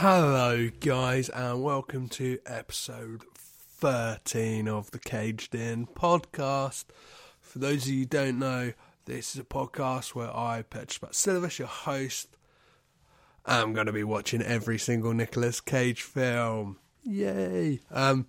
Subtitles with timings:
[0.00, 6.84] Hello, guys, and welcome to episode 13 of the Caged In podcast.
[7.40, 8.74] For those of you who don't know,
[9.06, 12.36] this is a podcast where I, Petros Patsilivas, your host,
[13.46, 16.76] am going to be watching every single Nicolas Cage film.
[17.02, 17.80] Yay!
[17.90, 18.26] Um,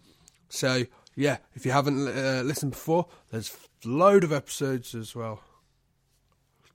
[0.47, 3.53] so, yeah, if you haven't uh, listened before, there's
[3.83, 5.41] a load of episodes as well.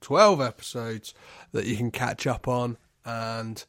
[0.01, 1.15] 12 episodes
[1.51, 3.65] that you can catch up on and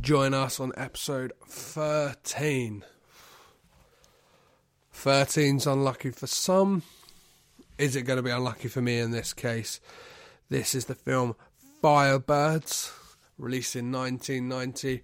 [0.00, 2.84] join us on episode 13.
[4.94, 6.82] 13's unlucky for some.
[7.78, 9.80] Is it going to be unlucky for me in this case?
[10.48, 11.36] This is the film
[11.82, 12.92] Firebirds,
[13.38, 15.02] released in 1990.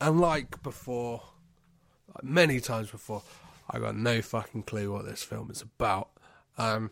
[0.00, 1.22] And like before,
[2.08, 3.22] like many times before,
[3.70, 6.10] I got no fucking clue what this film is about.
[6.58, 6.90] Um,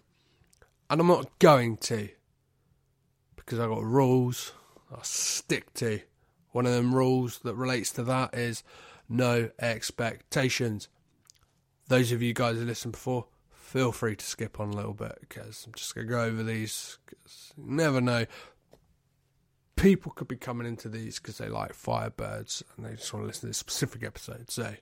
[0.89, 2.09] and I'm not going to
[3.37, 4.53] because I got rules
[4.93, 6.01] I stick to.
[6.53, 8.63] One of them rules that relates to that is
[9.09, 10.89] no expectations.
[11.89, 15.19] Those of you guys who listened before, feel free to skip on a little bit
[15.21, 16.99] because I'm just going to go over these.
[17.57, 18.27] Never know.
[19.77, 23.27] People could be coming into these because they like Firebirds and they just want to
[23.27, 24.51] listen to this specific episode.
[24.51, 24.75] So,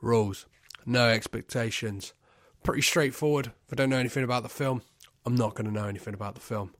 [0.00, 0.46] rules,
[0.86, 2.14] no expectations
[2.64, 3.52] pretty straightforward.
[3.66, 4.82] If I don't know anything about the film,
[5.24, 6.74] I'm not going to know anything about the film.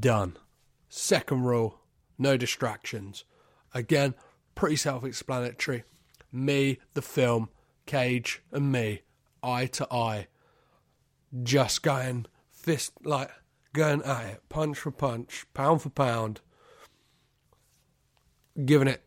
[0.00, 0.36] Done.
[0.88, 1.78] Second rule
[2.20, 3.24] no distractions.
[3.74, 4.14] Again,
[4.54, 5.84] pretty self explanatory.
[6.30, 7.48] Me, the film,
[7.86, 9.02] Cage, and me,
[9.42, 10.28] eye to eye.
[11.42, 13.30] Just going fist, like,
[13.72, 16.40] going at it, punch for punch, pound for pound.
[18.64, 19.02] Giving it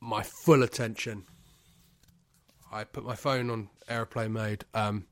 [0.00, 1.24] my full attention.
[2.70, 4.64] I put my phone on airplane mode.
[4.74, 5.06] Um,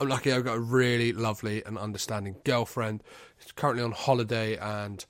[0.00, 3.02] I'm lucky I've got a really lovely and understanding girlfriend.
[3.38, 5.04] She's currently on holiday, and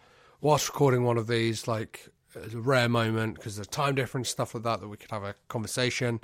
[0.46, 4.62] whilst recording one of these, like a rare moment because there's time difference, stuff like
[4.62, 6.20] that, that we could have a conversation.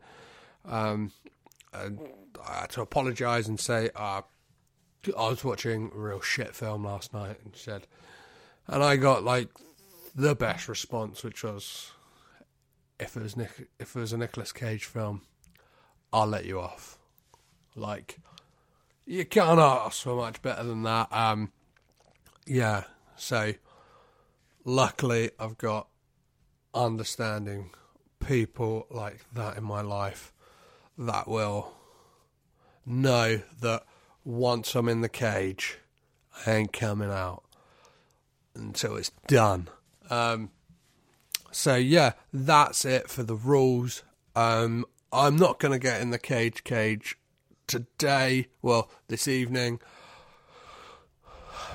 [0.65, 1.10] Um,
[1.72, 1.99] and
[2.49, 4.22] I had to apologise and say uh,
[5.19, 7.88] I was watching a real shit film last night, and she said,
[8.69, 9.49] and I got like
[10.15, 11.91] the best response, which was,
[13.00, 15.22] if it was Nick, if it was a Nicolas Cage film,
[16.12, 16.97] I'll let you off.
[17.75, 18.19] Like,
[19.05, 21.12] you can't ask for much better than that.
[21.12, 21.50] Um,
[22.47, 22.84] yeah,
[23.16, 23.55] so
[24.65, 25.89] luckily I've got
[26.75, 27.71] understanding
[28.25, 30.33] people like that in my life
[30.97, 31.75] that will
[32.87, 33.84] know that
[34.25, 35.78] once I'm in the cage,
[36.47, 37.43] I ain't coming out
[38.55, 39.69] until it's done.
[40.11, 40.50] Um,
[41.50, 44.03] so yeah, that's it for the rules.
[44.34, 47.17] Um, I'm not going to get in the cage cage
[47.67, 49.81] today, well, this evening,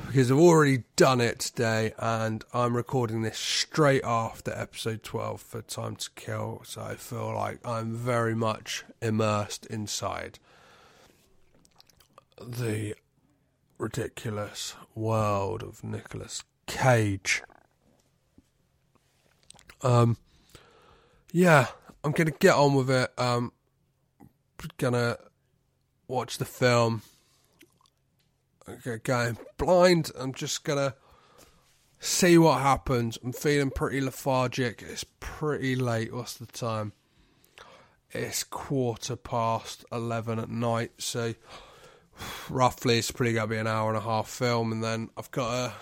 [0.06, 5.62] because I've already done it today and I'm recording this straight after episode 12 for
[5.62, 10.40] Time to Kill, so I feel like I'm very much immersed inside
[12.42, 12.96] the
[13.78, 17.44] ridiculous world of Nicolas Cage.
[19.82, 20.18] Um,
[21.32, 21.68] yeah,
[22.04, 23.12] I'm gonna get on with it.
[23.18, 23.52] Um,
[24.78, 25.18] gonna
[26.08, 27.02] watch the film.
[28.70, 30.12] Okay, going blind.
[30.20, 30.94] I'm just gonna
[32.00, 33.18] see what happens.
[33.24, 34.84] I'm feeling pretty lethargic.
[34.86, 36.14] It's pretty late.
[36.14, 36.92] What's the time?
[38.12, 40.92] It's quarter past eleven at night.
[40.98, 41.34] So
[42.50, 45.70] roughly, it's probably gonna be an hour and a half film, and then I've got
[45.70, 45.74] to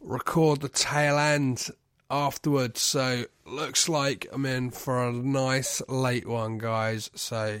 [0.00, 1.68] record the tail end
[2.10, 2.80] afterwards.
[2.80, 7.08] So looks like I'm in for a nice late one, guys.
[7.14, 7.60] So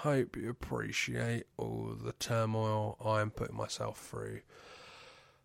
[0.00, 4.40] hope you appreciate all the turmoil I'm putting myself through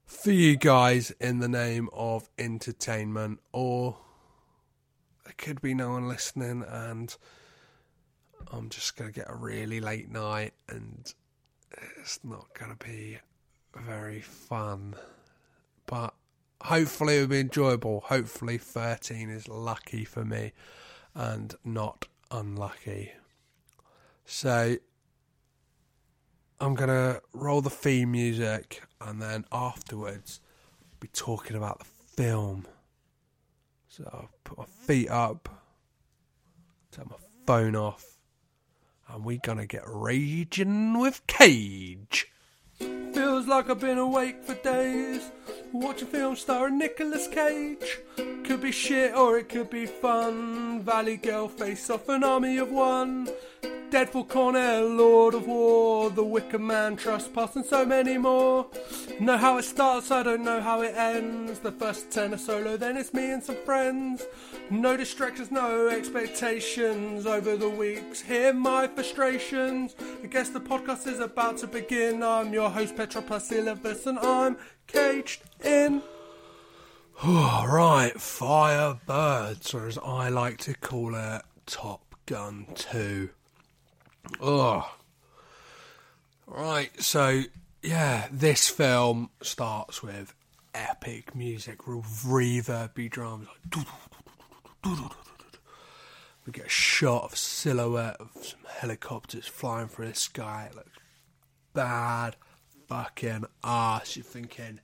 [0.06, 3.98] for you guys in the name of entertainment, or
[5.24, 7.16] there could be no one listening, and
[8.52, 11.14] I'm just gonna get a really late night, and
[11.98, 13.20] it's not gonna be
[13.74, 14.96] very fun,
[15.86, 16.14] but
[16.62, 18.02] hopefully it'll be enjoyable.
[18.02, 20.52] Hopefully, 13 is lucky for me
[21.16, 23.14] and not unlucky.
[24.26, 24.78] So,
[26.60, 30.40] I'm going to roll the theme music and then afterwards
[31.00, 32.68] be talking about the film.
[33.88, 35.50] So, I'll put my feet up,
[36.92, 38.18] turn my phone off,
[39.10, 42.32] and we're going to get raging with Cage.
[43.14, 45.32] Feels like I've been awake for days.
[45.74, 48.00] Watching film starring Nicolas Cage.
[48.44, 50.82] Could be shit or it could be fun.
[50.82, 53.28] Valley Girl face off an army of one.
[53.92, 58.66] Deadfall Con Air, Lord of War, The Wicker Man, Trespass, and so many more.
[59.20, 61.60] Know how it starts, I don't know how it ends.
[61.60, 64.26] The first tenor solo, then it's me and some friends.
[64.70, 67.26] No distractions, no expectations.
[67.26, 69.94] Over the weeks, hear my frustrations.
[70.24, 72.24] I guess the podcast is about to begin.
[72.24, 74.56] I'm your host, Petros Patsilivas, and I'm
[74.88, 76.02] caged in.
[77.26, 83.32] Alright, Firebirds, or as I like to call it, Top Gun 2.
[84.40, 84.90] Oh.
[86.48, 87.44] Right, so
[87.82, 90.34] yeah, this film starts with
[90.74, 93.48] epic music, real reverby drums.
[96.46, 100.70] We get a shot of silhouette of some helicopters flying through the sky.
[100.72, 100.98] It looks
[101.74, 102.36] bad
[102.88, 104.18] fucking ass.
[104.18, 104.80] You're thinking,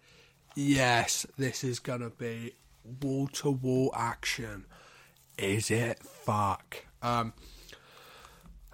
[0.55, 2.53] yes, this is gonna be
[3.01, 4.65] wall to wall action.
[5.37, 5.99] Is it?
[6.03, 6.85] Fuck.
[7.01, 7.33] Um,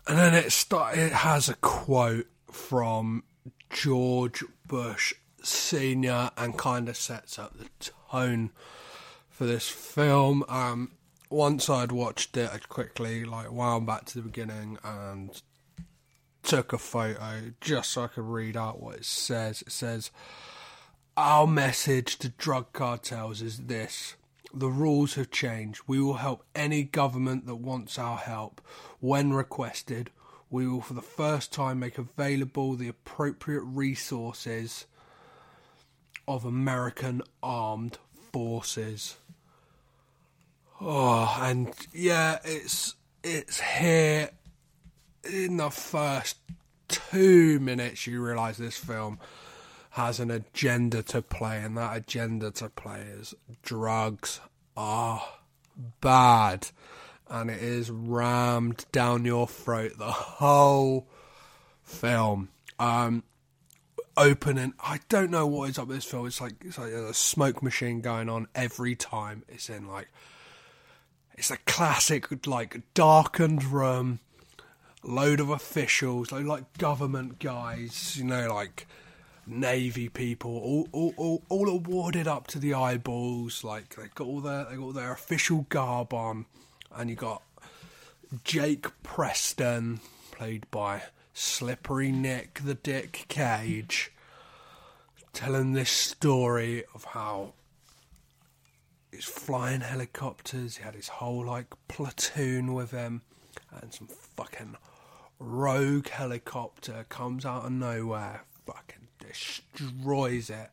[0.08, 0.98] and then it start.
[0.98, 3.24] It has a quote from
[3.70, 7.68] George Bush Senior and kind of sets up the
[8.12, 8.52] tone
[9.30, 10.44] for this film.
[10.48, 10.92] Um,
[11.30, 15.42] once I'd watched it, I'd quickly like wound back to the beginning and
[16.44, 19.62] took a photo just so I could read out what it says.
[19.64, 20.12] It says,
[21.18, 24.16] "Our message to drug cartels is this."
[24.54, 25.82] The rules have changed.
[25.88, 28.62] We will help any government that wants our help
[29.00, 30.12] when requested
[30.54, 34.86] we will for the first time make available the appropriate resources
[36.28, 37.98] of American armed
[38.32, 39.18] forces.
[40.80, 44.30] Oh, and yeah, it's it's here
[45.24, 46.38] in the first
[46.88, 49.18] two minutes you realise this film
[49.94, 54.40] has an agenda to play, and that agenda to play is drugs
[54.76, 55.24] are
[56.02, 56.68] bad
[57.30, 61.08] and it is rammed down your throat the whole
[61.82, 62.50] film.
[62.80, 63.24] Um,
[64.18, 66.28] opening, I don't know what is up with this film.
[66.28, 69.44] It's like it's like a smoke machine going on every time.
[69.48, 70.10] It's in like
[71.36, 74.20] it's a classic like darkened room,
[75.04, 78.88] load of officials, like, like government guys, you know, like
[79.46, 83.64] navy people, all, all, all, all awarded up to the eyeballs.
[83.64, 86.46] Like they got all their they got all their official garb on
[86.96, 87.42] and you got
[88.44, 90.00] Jake Preston,
[90.32, 91.04] played by
[91.34, 94.12] Slippery Nick the Dick Cage,
[95.34, 97.54] telling this story of how
[99.12, 100.78] he's flying helicopters.
[100.78, 103.22] He had his whole like platoon with him,
[103.72, 104.78] and some fucking
[105.40, 110.70] rogue helicopter comes out of nowhere, fucking destroys it,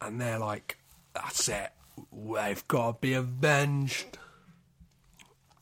[0.00, 0.78] and they're like,
[1.14, 1.70] "That's it,
[2.12, 4.18] they've got to be avenged."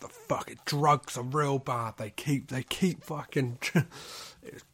[0.00, 1.94] the fucking drugs are real bad.
[1.96, 3.58] They keep they keep fucking.
[4.42, 4.64] it's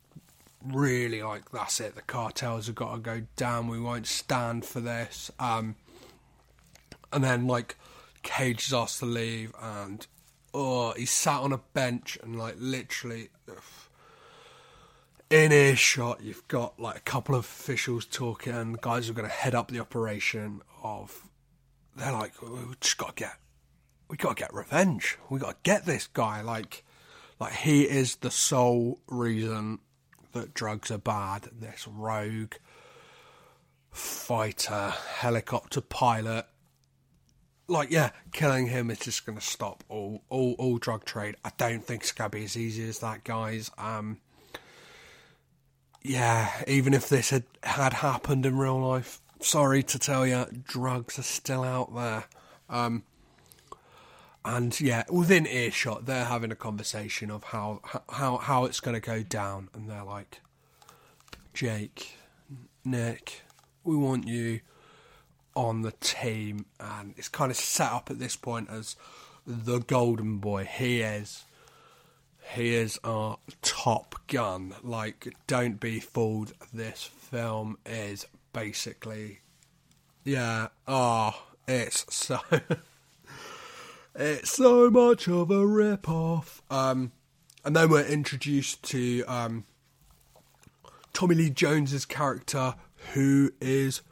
[0.64, 1.94] really like that's it.
[1.94, 3.68] The cartels have got to go down.
[3.68, 5.30] We won't stand for this.
[5.38, 5.76] Um,
[7.12, 7.76] and then like
[8.22, 10.06] Cage is asked to leave, and
[10.52, 13.28] oh, he's sat on a bench and like literally.
[15.32, 19.34] In earshot, you've got like a couple of officials talking, guys who are going to
[19.34, 20.60] head up the operation.
[20.82, 21.26] Of
[21.96, 22.50] they're like, we
[22.82, 23.36] just got to get
[24.10, 25.16] we got to get revenge.
[25.30, 26.42] We got to get this guy.
[26.42, 26.84] Like,
[27.40, 29.78] like he is the sole reason
[30.32, 31.48] that drugs are bad.
[31.58, 32.52] This rogue
[33.90, 36.44] fighter, helicopter pilot.
[37.68, 41.36] Like, yeah, killing him is just going to stop all, all, all drug trade.
[41.42, 43.70] I don't think it's going to be as easy as that, guys.
[43.78, 44.18] Um,
[46.02, 51.18] yeah, even if this had, had happened in real life, sorry to tell you, drugs
[51.18, 52.24] are still out there.
[52.68, 53.04] Um,
[54.44, 59.00] and yeah, within earshot, they're having a conversation of how how how it's going to
[59.00, 60.40] go down, and they're like,
[61.54, 62.16] Jake,
[62.84, 63.42] Nick,
[63.84, 64.60] we want you
[65.54, 68.96] on the team, and it's kind of set up at this point as
[69.46, 70.64] the golden boy.
[70.64, 71.44] He is.
[72.54, 74.74] He is our top gun.
[74.82, 76.52] Like, don't be fooled.
[76.72, 79.40] This film is basically,
[80.24, 80.68] yeah.
[80.86, 81.34] Oh,
[81.66, 82.40] it's so.
[84.14, 86.60] It's so much of a rip-off.
[86.70, 87.12] Um,
[87.64, 89.64] and then we're introduced to um,
[91.14, 92.74] Tommy Lee Jones's character,
[93.14, 94.02] who is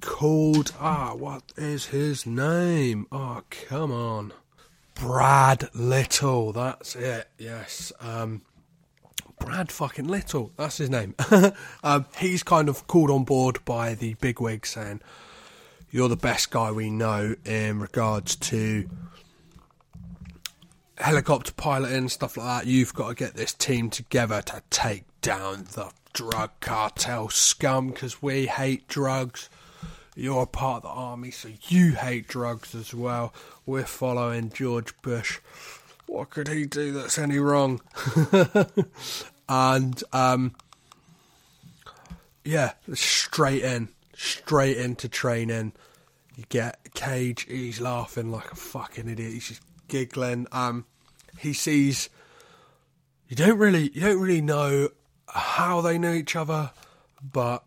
[0.00, 3.06] called ah, what is his name?
[3.10, 4.34] Oh, come on,
[4.94, 6.52] Brad Little.
[6.52, 7.28] That's it.
[7.38, 7.92] Yes.
[8.00, 8.42] Um,
[9.38, 10.52] Brad fucking Little.
[10.56, 11.14] That's his name.
[11.84, 15.00] um, he's kind of called on board by the bigwig saying,
[15.90, 18.88] you're the best guy we know in regards to
[20.98, 22.66] helicopter piloting stuff like that.
[22.66, 28.22] You've got to get this team together to take down the drug cartel scum because
[28.22, 29.48] we hate drugs.
[30.14, 33.34] You're a part of the army, so you hate drugs as well.
[33.66, 35.40] We're following George Bush.
[36.06, 37.80] What could he do that's any wrong?
[39.48, 40.54] and um,
[42.44, 45.72] yeah, straight in, straight into training.
[46.36, 47.46] You get Cage.
[47.48, 49.32] He's laughing like a fucking idiot.
[49.32, 50.46] He's just giggling.
[50.52, 50.84] Um,
[51.38, 52.08] he sees.
[53.28, 54.90] You don't really, you don't really know
[55.28, 56.70] how they know each other,
[57.20, 57.64] but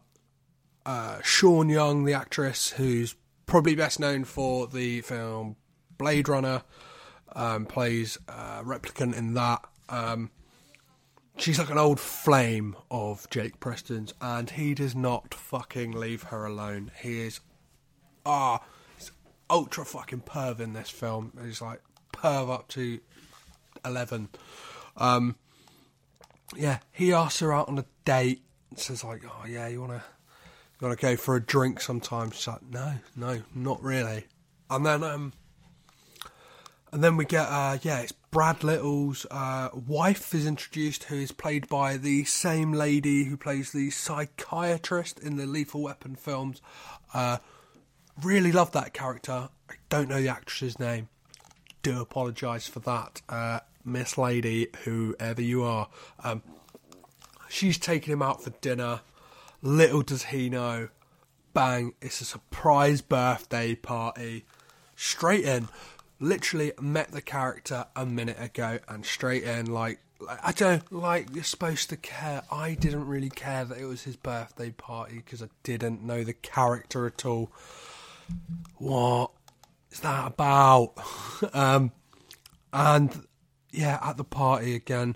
[0.88, 3.16] uh, Sean Young, the actress, who's
[3.46, 5.58] probably best known for the film
[5.98, 6.64] Blade Runner,
[7.36, 9.64] um, plays a replicant in that.
[9.90, 10.32] Um,
[11.38, 16.46] she's like an old flame of Jake Preston's, and he does not fucking leave her
[16.46, 16.92] alone.
[17.02, 17.42] He is,
[18.26, 18.64] ah,
[19.50, 21.34] ultra fucking perv in this film.
[21.44, 21.82] He's like
[22.14, 23.00] perv up to
[23.86, 24.30] eleven.
[24.96, 25.36] Um,
[26.56, 28.42] yeah, he asks her out on a date.
[28.76, 30.17] Says like, oh yeah, you wanna, you
[30.82, 32.32] wanna go for a drink sometime?
[32.32, 34.26] She's like, no, no, not really.
[34.70, 35.34] And then um,
[36.92, 41.32] and then we get uh, yeah, it's Brad Little's uh, wife is introduced, who is
[41.32, 46.62] played by the same lady who plays the psychiatrist in the Lethal Weapon films.
[47.14, 47.38] Uh,
[48.22, 49.50] really love that character.
[49.70, 51.10] I don't know the actress's name.
[51.82, 55.88] Do apologise for that, uh, Miss Lady, whoever you are.
[56.24, 56.44] Um,
[57.50, 59.02] she's taking him out for dinner.
[59.62, 60.90] Little does he know,
[61.54, 61.94] bang!
[62.02, 64.46] It's a surprise birthday party.
[64.96, 65.70] Straight in
[66.20, 70.00] literally met the character a minute ago and straight in like
[70.44, 72.42] I don't like you're supposed to care.
[72.52, 76.34] I didn't really care that it was his birthday party because I didn't know the
[76.34, 77.52] character at all.
[78.78, 79.30] What
[79.92, 80.94] is that about?
[81.54, 81.92] um,
[82.74, 83.28] and
[83.72, 85.16] yeah, at the party again,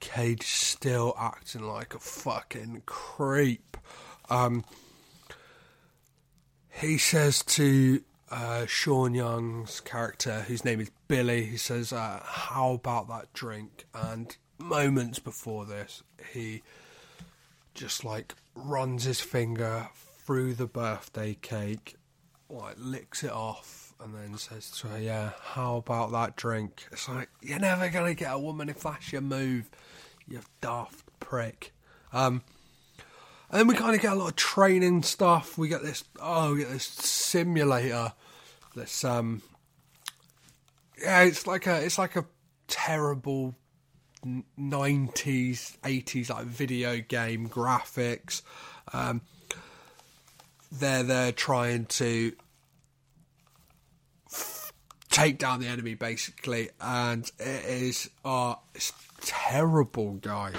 [0.00, 3.76] Cage still acting like a fucking creep.
[4.28, 4.64] Um,
[6.70, 12.72] he says to uh, Sean Young's character, whose name is Billy, he says, uh, How
[12.72, 13.86] about that drink?
[13.94, 16.02] And moments before this,
[16.32, 16.62] he
[17.74, 21.96] just like runs his finger through the birthday cake,
[22.48, 26.86] like licks it off, and then says to her, Yeah, how about that drink?
[26.92, 29.68] It's like, You're never going to get a woman if that's your move,
[30.30, 31.74] you daft prick.
[32.12, 32.42] Um,
[33.50, 35.58] and then we kind of get a lot of training stuff.
[35.58, 38.12] We get this, oh, we get this simulator.
[38.76, 39.42] This, um,
[41.02, 42.24] yeah, it's like a, it's like a
[42.68, 43.56] terrible
[44.56, 48.42] nineties, eighties like video game graphics.
[48.92, 49.22] Um,
[50.70, 52.32] they're they're trying to
[54.30, 54.72] f-
[55.10, 60.54] take down the enemy basically, and it is, uh, it's terrible, guys.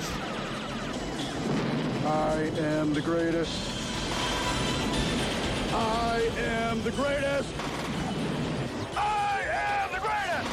[2.05, 3.81] I am the greatest.
[5.73, 7.53] I am the greatest.
[8.95, 10.49] I am the greatest.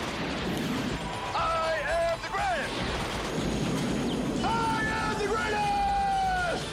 [1.34, 2.74] I am the greatest.
[4.44, 6.64] I am the greatest.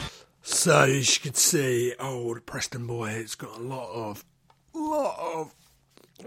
[0.44, 4.26] So as you can see, old Preston Boy it's got a lot of, lot of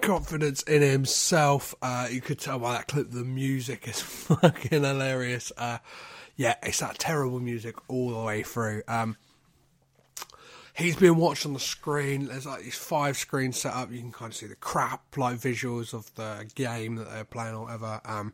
[0.00, 1.74] confidence in himself.
[1.82, 5.52] Uh, you could tell by that clip the music is fucking hilarious.
[5.56, 5.78] Uh,
[6.36, 8.82] yeah, it's that terrible music all the way through.
[8.88, 9.16] Um,
[10.74, 12.26] he's been watched on the screen.
[12.26, 13.90] There's like these five screens set up.
[13.90, 17.54] You can kind of see the crap like visuals of the game that they're playing
[17.54, 18.00] or whatever.
[18.04, 18.32] Um,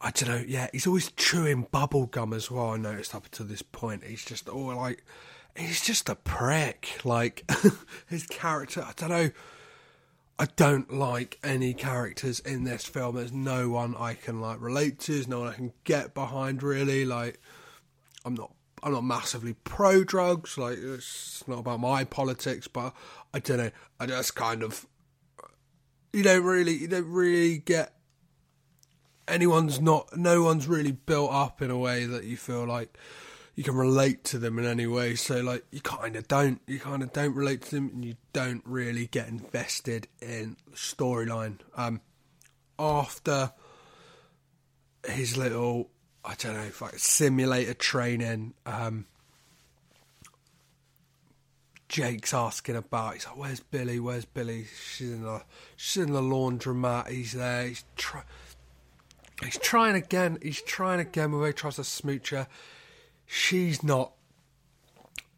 [0.00, 0.44] I don't know.
[0.46, 2.70] Yeah, he's always chewing bubble gum as well.
[2.70, 4.04] I noticed up to this point.
[4.04, 5.04] He's just all like,
[5.56, 7.00] he's just a prick.
[7.04, 7.48] Like
[8.08, 8.82] his character.
[8.82, 9.30] I don't know.
[10.38, 13.16] I don't like any characters in this film.
[13.16, 15.12] There's no one I can like relate to.
[15.12, 16.62] There's no one I can get behind.
[16.62, 17.40] Really, like
[18.24, 18.52] I'm not.
[18.80, 20.56] I'm not massively pro drugs.
[20.56, 22.94] Like it's not about my politics, but
[23.34, 23.70] I don't know.
[23.98, 24.86] I just kind of.
[26.12, 26.74] You don't really.
[26.74, 27.94] You don't really get.
[29.26, 30.16] Anyone's not.
[30.16, 32.96] No one's really built up in a way that you feel like
[33.58, 35.16] you can relate to them in any way.
[35.16, 38.14] So like you kind of don't, you kind of don't relate to them, and you
[38.32, 41.58] don't really get invested in the storyline.
[41.74, 42.00] Um,
[42.78, 43.50] after
[45.04, 45.90] his little,
[46.24, 49.06] I don't know, like simulator training, um,
[51.88, 53.14] Jake's asking about.
[53.14, 53.98] He's like, "Where's Billy?
[53.98, 55.42] Where's Billy?" She's in the
[55.74, 57.08] she's in the laundromat.
[57.08, 57.66] He's there.
[57.66, 58.24] He's trying.
[59.42, 60.38] He's trying again.
[60.40, 61.32] He's trying again.
[61.32, 62.46] Where he tries to smooch her
[63.28, 64.12] she's not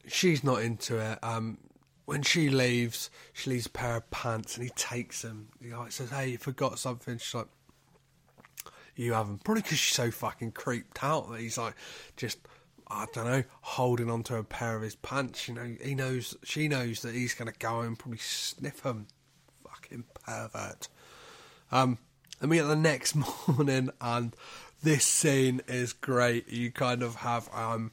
[0.06, 1.18] she's not into it.
[1.22, 1.58] Um,
[2.06, 5.48] when she leaves, she leaves a pair of pants, and he takes them.
[5.60, 7.48] He like says, "Hey, you forgot something." She's like,
[8.96, 11.74] "You haven't." Probably because she's so fucking creeped out that he's like
[12.16, 12.38] just
[12.88, 15.46] I don't know, holding onto a pair of his pants.
[15.46, 19.06] You know, he knows, she knows that he's going to go and probably sniff him.
[19.64, 20.88] Fucking pervert.
[21.70, 21.98] Um,
[22.40, 23.14] and we get the next
[23.46, 24.34] morning, and
[24.82, 26.48] this scene is great.
[26.48, 27.92] You kind of have um,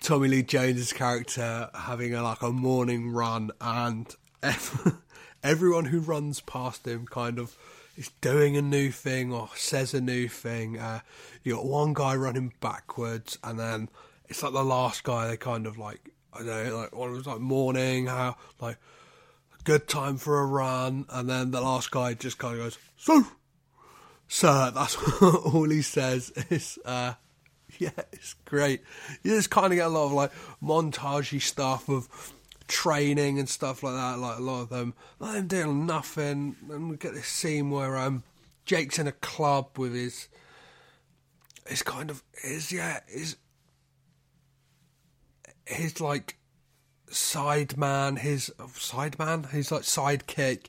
[0.00, 4.14] Tommy Lee Jones's character having a, like a morning run, and
[5.42, 7.56] everyone who runs past him kind of
[7.96, 10.78] is doing a new thing or says a new thing.
[10.78, 11.00] Uh,
[11.42, 13.88] you got one guy running backwards, and then
[14.28, 15.26] it's like the last guy.
[15.26, 18.78] They kind of like I don't know, like one was like morning, how like
[19.64, 23.26] good time for a run, and then the last guy just kind of goes so.
[24.28, 26.30] Sir, that's all he says.
[26.50, 27.14] Is uh,
[27.78, 28.82] yeah, it's great.
[29.22, 30.32] You just kind of get a lot of like
[30.62, 32.08] montagey stuff of
[32.68, 34.18] training and stuff like that.
[34.18, 36.56] Like a lot of them, like them doing nothing.
[36.70, 38.22] And we get this scene where um,
[38.66, 40.28] Jake's in a club with his,
[41.66, 43.36] his kind of his yeah his
[45.66, 46.36] his like
[47.10, 50.66] side man, his side man, his like sidekick,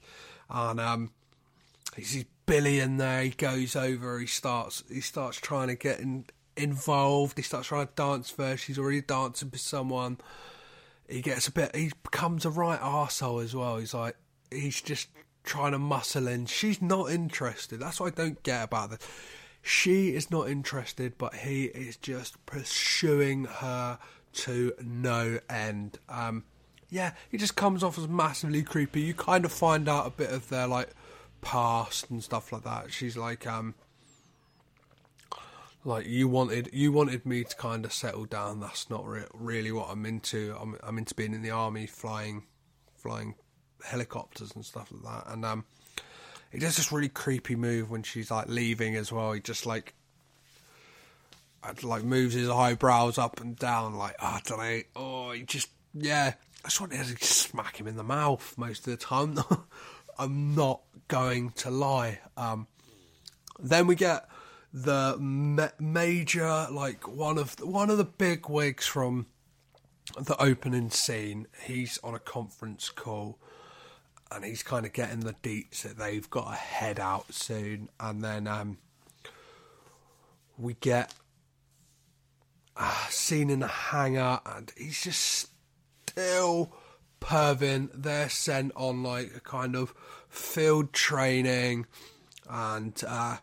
[0.49, 1.11] and um,
[1.95, 3.21] he sees Billy in there.
[3.21, 4.19] He goes over.
[4.19, 4.83] He starts.
[4.91, 6.25] He starts trying to get in,
[6.57, 7.37] involved.
[7.37, 8.65] He starts trying to dance first.
[8.65, 10.17] He's already dancing with someone.
[11.07, 11.75] He gets a bit.
[11.75, 13.77] He becomes a right arsehole as well.
[13.77, 14.15] He's like.
[14.51, 15.09] He's just
[15.43, 16.47] trying to muscle in.
[16.47, 17.79] She's not interested.
[17.79, 18.99] That's what I don't get about this.
[19.61, 23.99] She is not interested, but he is just pursuing her
[24.33, 25.99] to no end.
[26.09, 26.45] Um,
[26.89, 29.01] yeah, he just comes off as massively creepy.
[29.01, 30.89] You kind of find out a bit of their like
[31.41, 32.91] past and stuff like that.
[32.91, 33.75] She's like, um,
[35.83, 38.59] like you wanted, you wanted me to kind of settle down.
[38.59, 40.55] That's not re- really what I'm into.
[40.59, 42.43] I'm, I'm into being in the army, flying,
[42.95, 43.35] flying
[43.83, 45.33] helicopters and stuff like that.
[45.33, 45.65] And um,
[46.51, 49.33] he does this really creepy move when she's like leaving as well.
[49.33, 49.93] He just like
[51.83, 54.81] like moves his eyebrows up and down, like oh, I don't know.
[54.95, 56.33] Oh, he just yeah.
[56.63, 59.37] I just wanted to smack him in the mouth most of the time.
[60.19, 62.19] I'm not going to lie.
[62.35, 62.67] Um,
[63.57, 64.27] then we get
[64.73, 69.27] the ma- major, like one of the, one of the big wigs from
[70.19, 71.47] the opening scene.
[71.63, 73.39] He's on a conference call,
[74.29, 77.89] and he's kind of getting the deets that they've got to head out soon.
[77.97, 78.77] And then um,
[80.57, 81.13] we get
[82.75, 85.49] a scene in the hangar, and he's just
[86.09, 86.73] still
[87.19, 87.89] perving.
[87.93, 89.93] They're sent on like a kind of
[90.29, 91.85] field training,
[92.49, 93.37] and uh,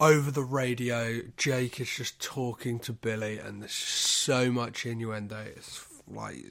[0.00, 5.44] over the radio, Jake is just talking to Billy, and there's so much innuendo.
[5.56, 6.44] It's like.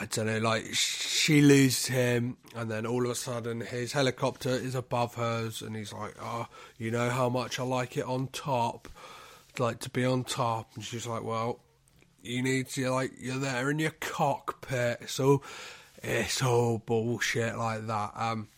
[0.00, 4.50] I don't know, like she loses him, and then all of a sudden his helicopter
[4.50, 6.46] is above hers, and he's like, "Oh,
[6.78, 8.88] you know how much I like it on top,
[9.58, 11.58] like to be on top." And she's like, "Well,
[12.22, 15.42] you need to like you're there in your cockpit, so
[16.02, 18.48] it's all bullshit like that." Um,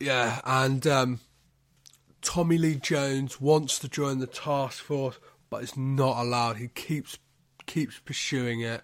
[0.00, 1.20] yeah, and um,
[2.20, 5.18] Tommy Lee Jones wants to join the task force,
[5.50, 6.56] but it's not allowed.
[6.56, 7.18] He keeps
[7.66, 8.82] keeps pursuing it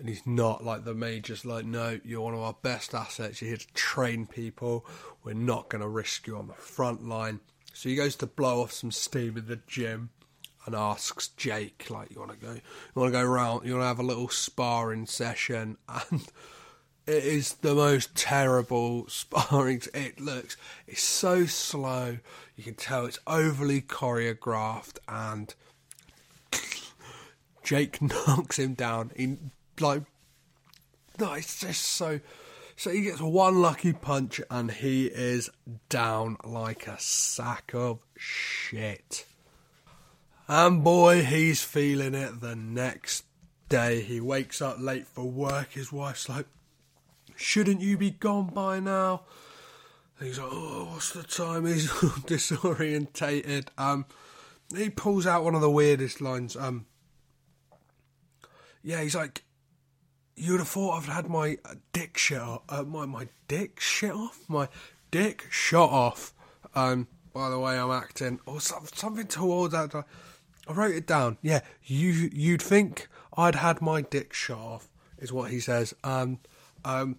[0.00, 3.40] and he's not like the majors like no you're one of our best assets.
[3.40, 4.86] You're here to train people.
[5.22, 7.40] We're not going to risk you on the front line.
[7.74, 10.10] So he goes to blow off some steam in the gym
[10.72, 12.60] and asks jake like you want to go you
[12.94, 15.76] want to go around you want to have a little sparring session
[16.10, 16.28] and
[17.06, 20.56] it is the most terrible sparring it looks
[20.86, 22.18] it's so slow
[22.56, 25.54] you can tell it's overly choreographed and
[27.62, 29.12] Jake knocks him down.
[29.16, 29.36] He
[29.80, 30.02] like
[31.18, 32.20] no, it's just so.
[32.76, 35.50] So he gets one lucky punch and he is
[35.90, 39.26] down like a sack of shit.
[40.52, 43.24] And boy, he's feeling it the next
[43.68, 44.00] day.
[44.00, 45.74] He wakes up late for work.
[45.74, 46.46] His wife's like,
[47.36, 49.22] Shouldn't you be gone by now?
[50.18, 51.66] He's like, Oh, what's the time?
[51.66, 53.68] He's disorientated.
[53.78, 54.06] Um,
[54.76, 56.56] he pulls out one of the weirdest lines.
[56.56, 56.86] Um,
[58.82, 59.44] yeah, he's like,
[60.34, 61.58] you'd have thought I've had my
[61.92, 62.62] dick shit off.
[62.68, 64.40] Uh, my my dick shit off.
[64.48, 64.68] My
[65.12, 66.34] dick shot off.
[66.74, 70.04] Um, by the way, I'm acting or something towards that.
[70.70, 71.38] I wrote it down.
[71.42, 75.94] Yeah, you you'd think I'd had my dick shot off, is what he says.
[76.04, 76.38] Um,
[76.84, 77.16] um,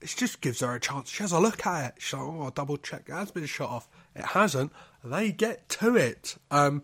[0.00, 1.10] it just gives her a chance.
[1.10, 1.94] She has a look at it.
[1.98, 3.08] She's like, oh, I'll double check.
[3.08, 3.88] It has been shot off.
[4.16, 4.72] It hasn't.
[5.04, 6.36] They get to it.
[6.50, 6.82] Um,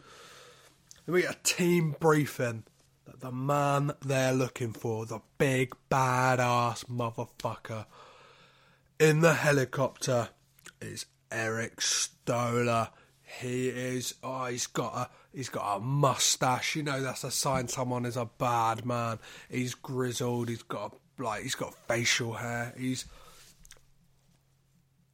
[1.06, 2.64] we get a team briefing
[3.06, 7.86] that the man they're looking for, the big badass motherfucker
[8.98, 10.30] in the helicopter
[10.80, 12.90] is Eric Stoller.
[13.22, 16.76] He is oh he's got a He's got a mustache.
[16.76, 19.18] You know that's a sign someone is a bad man.
[19.50, 20.48] He's grizzled.
[20.48, 22.72] He's got like he's got facial hair.
[22.74, 23.04] He's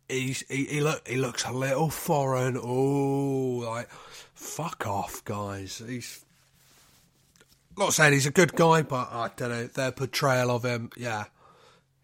[0.08, 2.56] he's he, he look he looks a little foreign.
[2.56, 3.90] Oh, like
[4.32, 5.82] fuck off, guys.
[5.84, 6.24] He's
[7.76, 10.90] not saying he's a good guy, but I don't know their portrayal of him.
[10.96, 11.24] Yeah,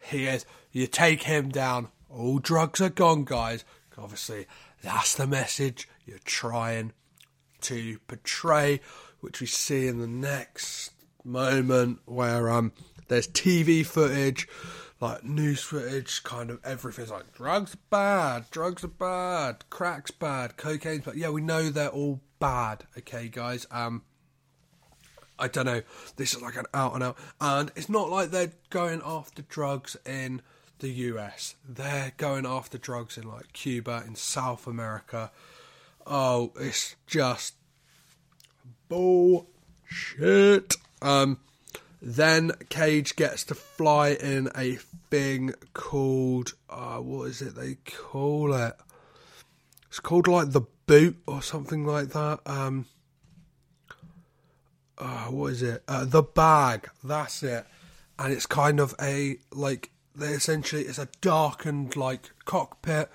[0.03, 0.45] he is.
[0.73, 3.65] You take him down, all drugs are gone, guys.
[3.97, 4.49] Obviously,
[4.83, 6.95] that's the message you're trying
[7.63, 8.81] to portray,
[9.21, 10.93] which we see in the next
[11.25, 12.73] moment where um
[13.09, 14.49] there's TV footage,
[15.01, 20.57] like news footage, kind of everything's like drugs are bad, drugs are bad, crack's bad,
[20.57, 21.17] cocaine's bad.
[21.17, 22.85] Yeah, we know they're all bad.
[22.99, 23.67] Okay, guys.
[23.71, 24.03] Um,
[25.39, 25.83] I don't know.
[26.17, 29.97] This is like an out and out, and it's not like they're going after drugs
[30.05, 30.43] in
[30.81, 31.55] the US.
[31.67, 35.31] They're going after drugs in like Cuba, in South America.
[36.11, 37.55] Oh, it's just
[38.89, 40.75] bullshit.
[41.03, 41.39] Um,
[42.01, 44.77] then Cage gets to fly in a
[45.11, 48.75] thing called uh, what is it they call it?
[49.89, 52.41] It's called like the boot or something like that.
[52.47, 52.87] Um,
[54.97, 55.83] uh, what is it?
[55.87, 56.89] Uh, the bag.
[57.05, 57.67] That's it.
[58.19, 63.11] And it's kind of a like they essentially it's a darkened like cockpit,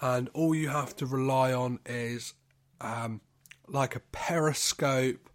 [0.00, 2.34] and all you have to rely on is
[2.80, 3.20] um,
[3.66, 5.30] like a periscope.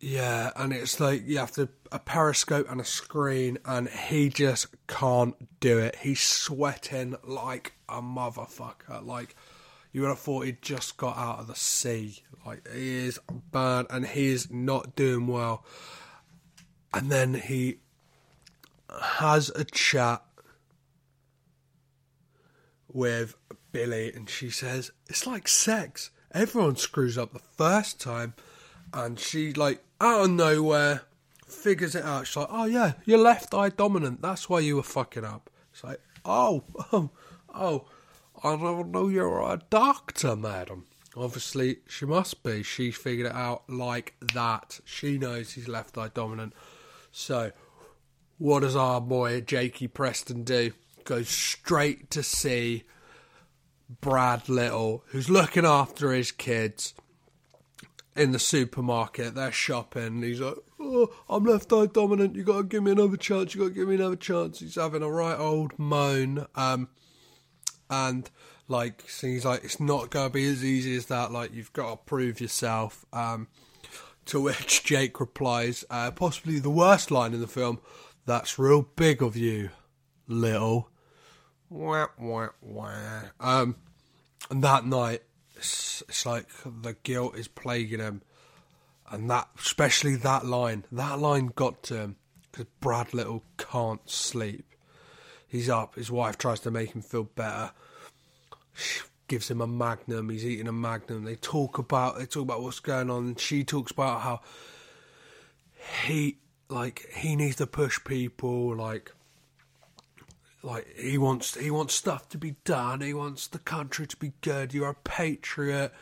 [0.00, 4.68] Yeah, and it's like you have to a periscope and a screen, and he just
[4.86, 5.96] can't do it.
[5.96, 9.04] He's sweating like a motherfucker.
[9.04, 9.36] Like
[9.92, 12.22] you would have thought he'd just got out of the sea.
[12.46, 13.20] Like he is
[13.52, 15.64] bad, and he is not doing well.
[16.92, 17.78] And then he
[19.00, 20.22] has a chat
[22.92, 23.36] with
[23.72, 26.10] Billy, and she says, It's like sex.
[26.32, 28.34] Everyone screws up the first time.
[28.92, 31.02] And she, like, out of nowhere,
[31.46, 32.26] figures it out.
[32.26, 34.22] She's like, Oh, yeah, you're left eye dominant.
[34.22, 35.50] That's why you were fucking up.
[35.72, 37.10] It's like, Oh, oh,
[37.54, 37.86] oh,
[38.42, 40.86] I don't know you're a doctor, madam.
[41.16, 42.62] Obviously, she must be.
[42.62, 44.80] She figured it out like that.
[44.84, 46.54] She knows he's left eye dominant.
[47.10, 47.50] So,
[48.38, 50.72] what does our boy Jakey Preston do?
[51.04, 52.84] Goes straight to see
[54.00, 56.94] Brad Little, who's looking after his kids
[58.14, 59.34] in the supermarket.
[59.34, 60.22] They're shopping.
[60.22, 62.36] He's like, "Oh, I'm left eye dominant.
[62.36, 63.54] You got to give me another chance.
[63.54, 66.88] You got to give me another chance." He's having a right old moan, um,
[67.88, 68.30] and
[68.68, 71.32] like so he's like, "It's not going to be as easy as that.
[71.32, 73.48] Like you've got to prove yourself." Um,
[74.26, 77.80] to which Jake replies, uh, possibly the worst line in the film.
[78.26, 79.70] That's real big of you,
[80.28, 80.90] little.
[81.70, 83.20] Wah, wah, wah.
[83.38, 83.76] Um,
[84.50, 85.22] and that night,
[85.56, 88.22] it's, it's like the guilt is plaguing him,
[89.08, 92.16] and that, especially that line, that line got to him
[92.50, 94.66] because Brad Little can't sleep.
[95.46, 95.94] He's up.
[95.94, 97.70] His wife tries to make him feel better.
[98.74, 100.28] She gives him a Magnum.
[100.28, 101.24] He's eating a Magnum.
[101.24, 103.36] They talk about they talk about what's going on.
[103.36, 104.40] She talks about how
[106.04, 109.12] he like he needs to push people like
[110.62, 113.00] like he wants he wants stuff to be done.
[113.00, 114.74] He wants the country to be good.
[114.74, 115.92] You're a patriot.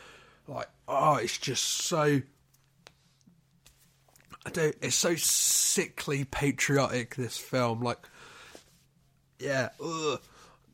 [0.47, 2.21] Like oh it's just so
[4.45, 7.81] I don't it's so sickly patriotic this film.
[7.81, 7.99] Like
[9.39, 10.19] yeah ugh,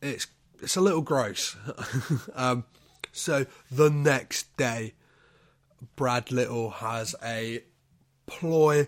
[0.02, 0.28] it's
[0.62, 1.56] it's a little gross.
[2.36, 2.64] Um
[3.12, 4.94] so the next day
[5.96, 7.64] Brad Little has a
[8.26, 8.88] ploy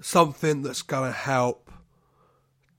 [0.00, 1.63] something that's going to help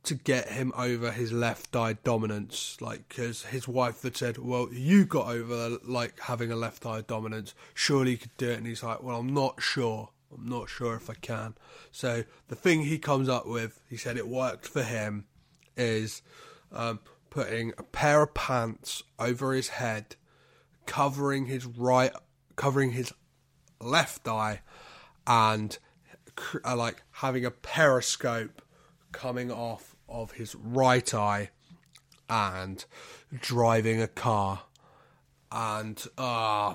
[0.06, 2.78] to get him over his left eye dominance.
[2.80, 7.02] Like, because his wife had said, Well, you got over, like, having a left eye
[7.02, 7.54] dominance.
[7.74, 8.58] Surely you could do it.
[8.58, 10.10] And he's like, Well, I'm not sure.
[10.36, 11.56] I'm not sure if I can.
[11.92, 15.26] So, the thing he comes up with, he said it worked for him,
[15.78, 16.22] is
[16.72, 20.16] um, putting a pair of pants over his head,
[20.86, 22.12] covering his right,
[22.56, 23.14] covering his
[23.82, 24.62] left eye,
[25.28, 25.78] and
[26.64, 28.62] uh, like having a periscope
[29.12, 31.50] coming off of his right eye
[32.30, 32.86] and
[33.40, 34.64] driving a car.
[35.52, 36.74] And uh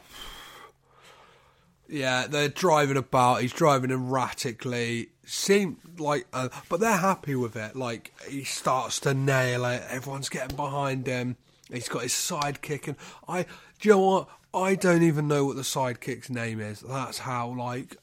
[1.88, 3.42] yeah they're driving about.
[3.42, 5.10] He's driving erratically.
[5.24, 7.76] Seem like uh, but they're happy with it.
[7.76, 9.82] Like he starts to nail it.
[9.88, 11.36] Everyone's getting behind him.
[11.70, 12.96] He's got his sidekick and
[13.28, 14.28] i do you know what?
[14.52, 16.80] I don't even know what the sidekick's name is.
[16.80, 17.96] That's how like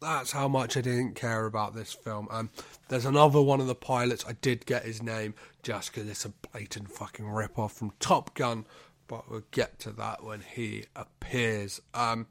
[0.00, 2.26] that's how much I didn't care about this film.
[2.30, 2.50] Um,
[2.88, 4.24] there's another one of the pilots.
[4.26, 8.34] I did get his name just because it's a blatant fucking rip off from Top
[8.34, 8.64] Gun,
[9.06, 11.80] but we'll get to that when he appears.
[11.92, 12.26] Um,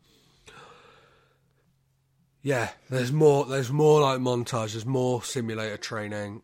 [2.42, 3.46] yeah, there's more.
[3.46, 4.72] There's more like montage.
[4.72, 6.42] There's more simulator training.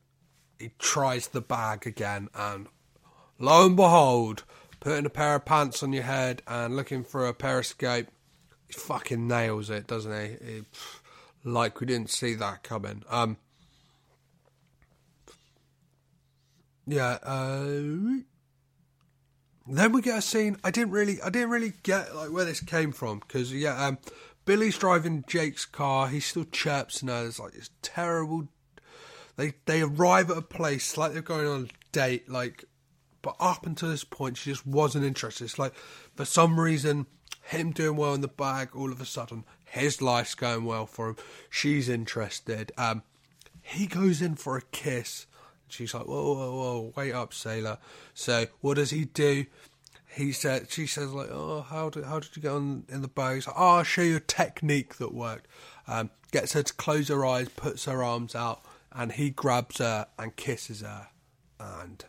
[0.60, 2.68] He tries the bag again, and
[3.40, 4.44] lo and behold,
[4.80, 8.08] putting a pair of pants on your head and looking for a periscope,
[8.68, 10.46] he fucking nails it, doesn't he?
[10.46, 10.62] he
[11.46, 13.04] like we didn't see that coming.
[13.10, 13.38] Um,
[16.88, 17.20] yeah.
[17.24, 18.20] Uh,
[19.68, 20.58] then we get a scene.
[20.64, 24.00] I didn't really, I didn't really get like where this came from because yeah, um,
[24.46, 26.08] Billy's driving Jake's car.
[26.08, 28.48] He still chirps and there's like this terrible.
[29.38, 32.66] They they arrive at a place like they're going on a date, like,
[33.22, 35.46] but up until this point, she just wasn't interested.
[35.46, 35.74] It's like
[36.16, 37.08] for some reason,
[37.44, 39.46] him doing well in the bag, all of a sudden,
[39.76, 41.18] his life's going well for him.
[41.50, 42.72] She's interested.
[42.78, 43.04] Um,
[43.62, 45.28] he goes in for a kiss.
[45.68, 47.78] She's like, whoa, whoa, whoa, wait up, sailor.
[48.14, 49.46] So what does he do?
[50.08, 53.10] He said, she says like, oh, how did how did you get on in the
[53.10, 53.36] boat?
[53.36, 55.48] He's like, oh, I'll show you a technique that worked.
[55.88, 58.62] Um, gets her to close her eyes, puts her arms out,
[58.94, 61.08] and he grabs her and kisses her.
[61.60, 62.06] And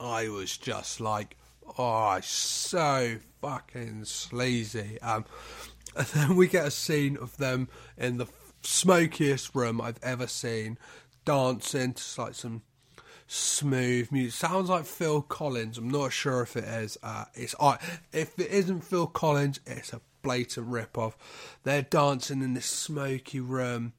[0.00, 1.36] I was just like,
[1.78, 5.00] oh, so fucking sleazy.
[5.00, 5.26] Um,
[5.96, 8.26] and then we get a scene of them in the
[8.62, 10.78] smokiest room I've ever seen,
[11.24, 12.62] dancing to like some
[13.26, 14.34] smooth music.
[14.34, 15.78] Sounds like Phil Collins.
[15.78, 16.98] I'm not sure if it is.
[17.02, 17.54] Uh, it's
[18.12, 21.16] if it isn't Phil Collins, it's a blatant rip off.
[21.64, 23.92] They're dancing in this smoky room,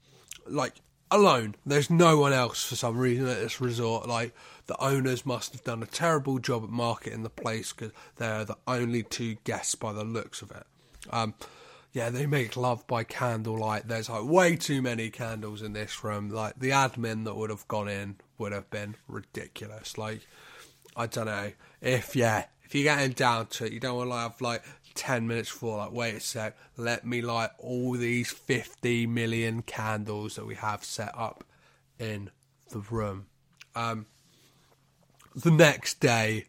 [0.45, 0.75] like
[1.09, 1.55] alone.
[1.65, 4.07] There's no one else for some reason at this resort.
[4.07, 4.33] Like
[4.67, 8.57] the owners must have done a terrible job at marketing the place because they're the
[8.67, 10.65] only two guests by the looks of it.
[11.09, 11.33] Um,
[11.97, 13.87] yeah, they make love by candlelight.
[13.87, 16.29] There's like way too many candles in this room.
[16.29, 19.97] Like the admin that would have gone in would have been ridiculous.
[19.97, 20.21] Like
[20.95, 24.15] I don't know if yeah, if you're getting down to it, you don't want to
[24.15, 29.07] have like ten minutes for like wait a sec, let me light all these fifty
[29.07, 31.43] million candles that we have set up
[31.97, 32.29] in
[32.69, 33.25] the room.
[33.73, 34.05] Um,
[35.35, 36.45] the next day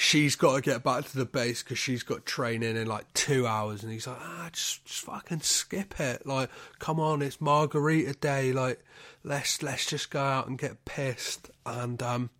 [0.00, 3.48] she's got to get back to the base because she's got training in like two
[3.48, 6.24] hours, and he's like, ah, just, just fucking skip it.
[6.24, 8.52] Like, come on, it's Margarita Day.
[8.52, 8.80] Like,
[9.24, 11.50] let's let's just go out and get pissed.
[11.66, 12.30] And um,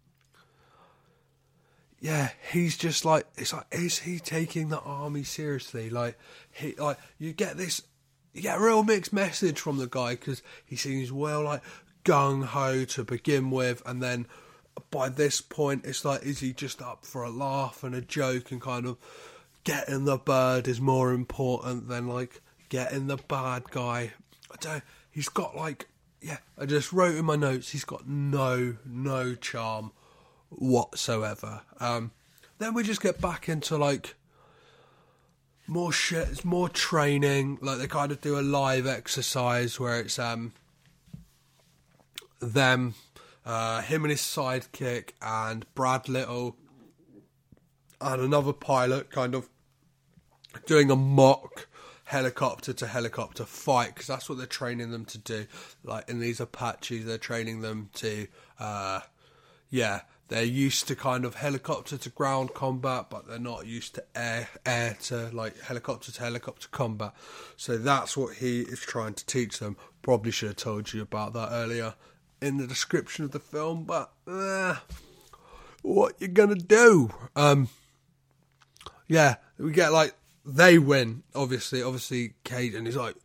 [1.98, 5.90] yeah, he's just like, it's like, is he taking the army seriously?
[5.90, 6.16] Like,
[6.52, 7.82] he like you get this,
[8.32, 11.62] you get a real mixed message from the guy because he seems well like
[12.04, 14.28] gung ho to begin with, and then
[14.90, 18.50] by this point, it's like, is he just up for a laugh and a joke
[18.50, 18.96] and kind of
[19.64, 24.12] getting the bird is more important than like getting the bad guy?
[24.50, 24.82] I don't.
[25.10, 25.88] He's got like,
[26.20, 26.38] yeah.
[26.58, 27.70] I just wrote in my notes.
[27.70, 29.92] He's got no, no charm
[30.50, 31.62] whatsoever.
[31.80, 32.12] Um,
[32.58, 34.14] then we just get back into like
[35.66, 36.28] more shit.
[36.28, 37.58] It's more training.
[37.60, 40.52] Like they kind of do a live exercise where it's um
[42.40, 42.94] them
[43.44, 46.56] uh, him and his sidekick, and Brad Little,
[48.00, 49.48] and another pilot kind of
[50.66, 51.66] doing a mock
[52.04, 55.46] helicopter to helicopter fight because that's what they're training them to do.
[55.84, 58.26] Like in these Apaches, they're training them to,
[58.58, 59.00] uh,
[59.68, 64.04] yeah, they're used to kind of helicopter to ground combat, but they're not used to
[64.14, 67.12] air air to like helicopter to helicopter combat.
[67.56, 69.76] So that's what he is trying to teach them.
[70.02, 71.94] Probably should have told you about that earlier
[72.40, 74.76] in the description of the film, but uh,
[75.82, 77.10] what you gonna do?
[77.34, 77.68] Um,
[79.06, 81.22] yeah, we get like they win.
[81.34, 83.16] Obviously, obviously, Cage, and he's like,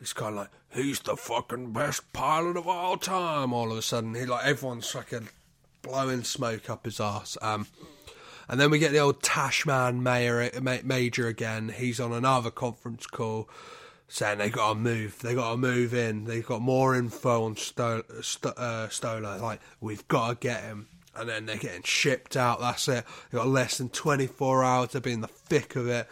[0.00, 3.52] it's kind of like, he's the fucking best pilot of all time?
[3.52, 5.28] All of a sudden, he like everyone's fucking
[5.82, 7.36] blowing smoke up his ass.
[7.42, 7.66] Um,
[8.48, 10.50] and then we get the old Tashman Mayor,
[10.84, 11.68] Major again.
[11.70, 13.48] He's on another conference call
[14.12, 17.56] saying they got to move, they got to move in, They've got more info on
[17.56, 18.88] Sto- Sto- uh.
[19.40, 22.60] Like we've got to get him, and then they're getting shipped out.
[22.60, 23.06] That's it.
[23.30, 26.08] They've got less than twenty four hours to be in the thick of it.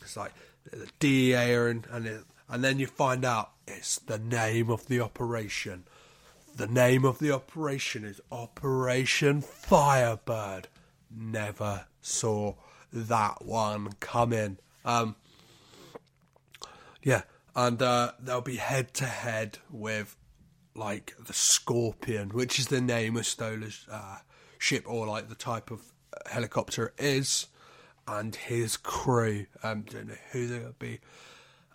[0.00, 0.32] It's like
[0.70, 5.00] the DEA in, and it, and then you find out it's the name of the
[5.00, 5.84] operation.
[6.56, 10.68] The name of the operation is Operation Firebird.
[11.10, 12.54] Never saw
[12.92, 14.58] that one coming.
[14.84, 15.16] Um,
[17.02, 17.22] yeah,
[17.54, 20.16] and uh, they'll be head to head with
[20.74, 24.18] like the Scorpion, which is the name of Stoller's uh,
[24.58, 25.82] ship or like the type of
[26.26, 27.46] helicopter it is,
[28.06, 29.46] and his crew.
[29.62, 31.00] Um, don't know who they'll be,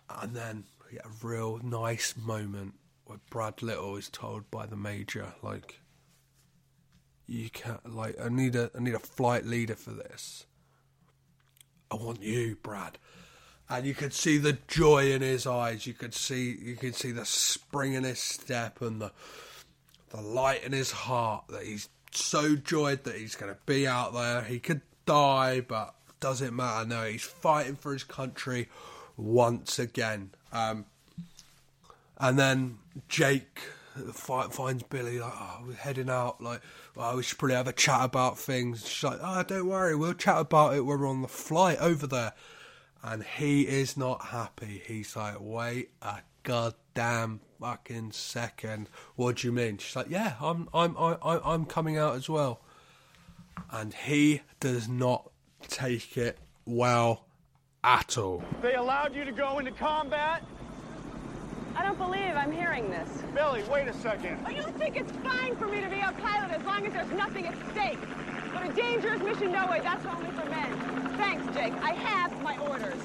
[0.08, 4.76] and then we get a real nice moment where Brad Little is told by the
[4.76, 5.80] major, like,
[7.26, 10.46] you can't like I need a I need a flight leader for this.
[11.90, 12.98] I want you, Brad.
[13.68, 15.86] And you could see the joy in his eyes.
[15.86, 19.12] You could see you could see the spring in his step and the
[20.10, 24.14] the light in his heart that he's so joyed that he's going to be out
[24.14, 24.42] there.
[24.42, 26.86] He could die, but doesn't matter.
[26.86, 28.68] No, he's fighting for his country
[29.16, 30.30] once again.
[30.52, 30.86] Um,
[32.18, 33.60] and then Jake
[34.12, 36.40] fi- finds Billy like, oh, we're heading out.
[36.40, 36.60] Like,
[36.94, 38.86] well, we should probably have a chat about things.
[38.86, 42.06] She's like, oh, don't worry, we'll chat about it when we're on the flight over
[42.06, 42.32] there.
[43.06, 44.82] And he is not happy.
[44.84, 48.88] He's like, wait a goddamn fucking second.
[49.14, 49.78] What do you mean?
[49.78, 52.60] She's like, yeah, I'm, I'm, I, I- I'm coming out as well.
[53.70, 55.30] And he does not
[55.68, 57.26] take it well
[57.84, 58.42] at all.
[58.60, 60.42] They allowed you to go into combat?
[61.76, 63.08] I don't believe I'm hearing this.
[63.34, 64.40] Billy, wait a second.
[64.46, 67.10] Oh, you think it's fine for me to be a pilot as long as there's
[67.12, 67.98] nothing at stake.
[68.52, 71.05] But a dangerous mission, no way, that's only for men.
[71.16, 71.72] Thanks, Jake.
[71.82, 73.00] I have my orders.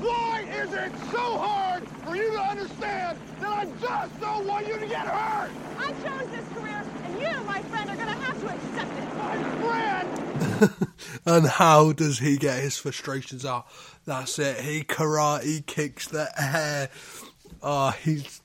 [0.00, 4.78] Why is it so hard for you to understand that I just don't want you
[4.78, 5.50] to get hurt?
[5.78, 9.14] I chose this career, and you, my friend, are gonna have to accept it.
[9.16, 10.86] My friend!
[11.26, 13.66] And how does he get his frustrations out?
[14.06, 14.60] That's it.
[14.60, 16.88] He karate kicks the air.
[17.62, 18.40] Oh, he's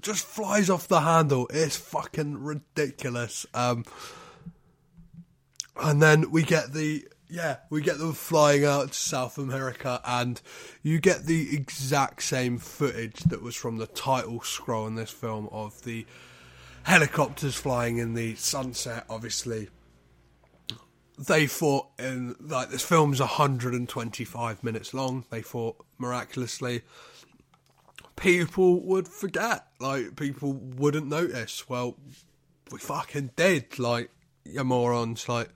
[0.00, 1.46] just flies off the handle.
[1.52, 3.44] It's fucking ridiculous.
[3.54, 3.84] Um,
[5.76, 10.40] and then we get the yeah, we get them flying out to South America, and
[10.82, 15.48] you get the exact same footage that was from the title scroll in this film
[15.52, 16.06] of the
[16.82, 19.04] helicopters flying in the sunset.
[19.08, 19.68] Obviously,
[21.18, 25.24] they fought in like this film's 125 minutes long.
[25.30, 26.82] They fought miraculously.
[28.16, 31.68] People would forget, like people wouldn't notice.
[31.68, 31.96] Well,
[32.72, 34.10] we fucking did, like
[34.44, 35.28] you morons.
[35.28, 35.50] Like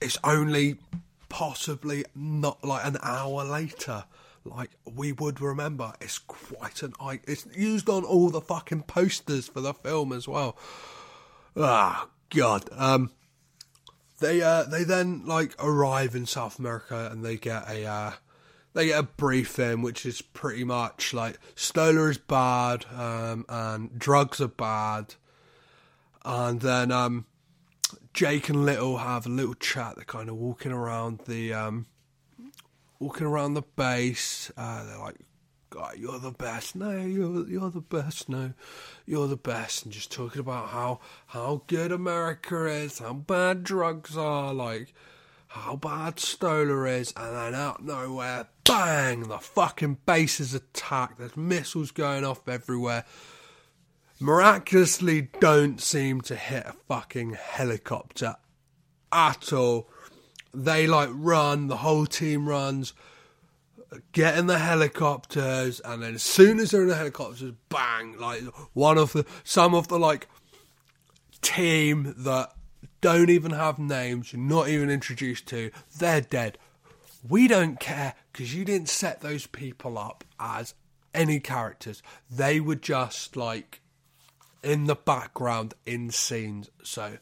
[0.00, 0.76] it's only
[1.28, 4.04] possibly not like an hour later.
[4.44, 6.94] Like we would remember, it's quite an.
[7.26, 10.56] It's used on all the fucking posters for the film as well.
[11.56, 12.68] Ah, god.
[12.72, 13.10] Um,
[14.20, 18.12] they uh they then like arrive in South America and they get a uh
[18.74, 24.40] they get a briefing which is pretty much like Stoller is bad um and drugs
[24.40, 25.14] are bad
[26.24, 27.26] and then um
[28.20, 31.86] Jake and Little have a little chat they're kind of walking around the um
[32.98, 35.16] walking around the base uh they're like
[35.70, 36.76] God, you're the best.
[36.76, 38.28] No, you're you're the best.
[38.28, 38.52] No,
[39.06, 39.84] you're the best.
[39.84, 44.92] And just talking about how how good America is, how bad drugs are, like
[45.48, 49.28] how bad Stoller is, and then out nowhere, bang!
[49.28, 51.18] The fucking base is attacked.
[51.20, 53.06] There's missiles going off everywhere.
[54.20, 58.36] Miraculously, don't seem to hit a fucking helicopter
[59.10, 59.88] at all.
[60.52, 61.68] They like run.
[61.68, 62.92] The whole team runs
[64.12, 68.18] get in the helicopters, and then as soon as they're in the helicopters, bang!
[68.18, 70.28] Like one of the some of the like
[71.42, 72.52] team that
[73.00, 76.58] don't even have names, you're not even introduced to, they're dead.
[77.28, 80.74] We don't care because you didn't set those people up as
[81.14, 82.02] any characters.
[82.30, 83.80] They were just like
[84.62, 86.70] in the background in scenes.
[86.82, 87.18] So,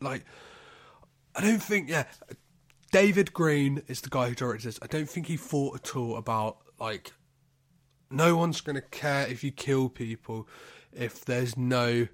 [0.00, 0.24] like,
[1.34, 2.04] I don't think, yeah,
[2.92, 4.78] David Green is the guy who directed this.
[4.80, 7.12] I don't think he thought at all about like
[8.10, 10.48] no one's going to care if you kill people
[10.92, 12.06] if there's no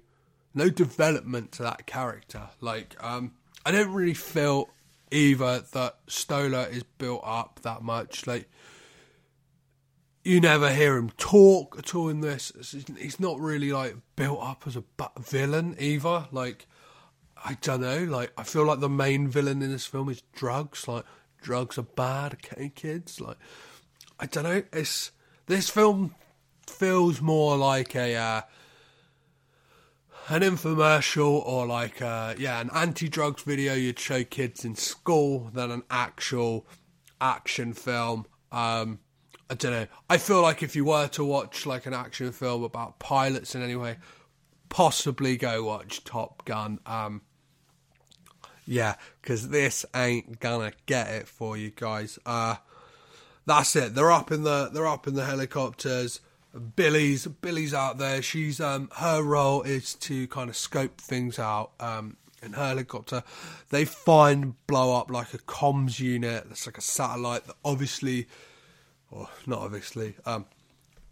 [0.53, 2.49] no development to that character.
[2.59, 3.33] Like um
[3.65, 4.69] I don't really feel
[5.11, 8.49] either that Stoller is built up that much like
[10.23, 12.51] you never hear him talk at all in this.
[12.97, 14.83] He's not really like built up as a
[15.19, 16.27] villain either.
[16.31, 16.65] Like
[17.43, 18.03] I don't know.
[18.05, 20.87] Like I feel like the main villain in this film is drugs.
[20.87, 21.03] Like
[21.41, 23.19] drugs are bad, okay, kids.
[23.19, 23.37] Like
[24.19, 24.63] I don't know.
[24.71, 25.11] It's
[25.47, 26.15] this film
[26.67, 28.41] feels more like a uh,
[30.29, 35.69] an infomercial or like uh, yeah an anti-drugs video you'd show kids in school than
[35.69, 36.65] an actual
[37.19, 38.25] action film.
[38.53, 38.99] Um,
[39.53, 39.87] I don't know.
[40.09, 43.61] I feel like if you were to watch like an action film about pilots in
[43.61, 43.97] any way,
[44.67, 46.79] possibly go watch Top Gun.
[46.87, 47.21] Um,
[48.65, 52.17] yeah, because this ain't gonna get it for you guys.
[52.25, 52.55] Uh,
[53.45, 53.93] that's it.
[53.93, 56.19] They're up in the they're up in the helicopters.
[56.75, 58.23] Billy's Billy's out there.
[58.23, 61.73] She's um her role is to kind of scope things out.
[61.79, 63.21] Um, in her helicopter,
[63.69, 66.45] they find blow up like a comms unit.
[66.47, 68.27] That's like a satellite that obviously,
[69.13, 70.45] or not obviously, um,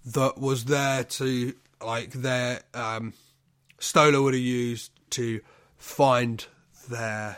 [0.05, 3.13] that was there to like their um,
[3.79, 5.41] Stoller would have used to
[5.77, 6.45] find
[6.89, 7.37] their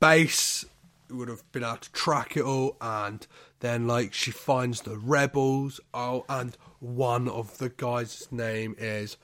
[0.00, 0.64] base
[1.10, 3.26] would have been able to track it all, and
[3.60, 5.80] then like she finds the rebels.
[5.94, 9.16] Oh, and one of the guys' name is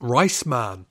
[0.00, 0.86] Rice Man.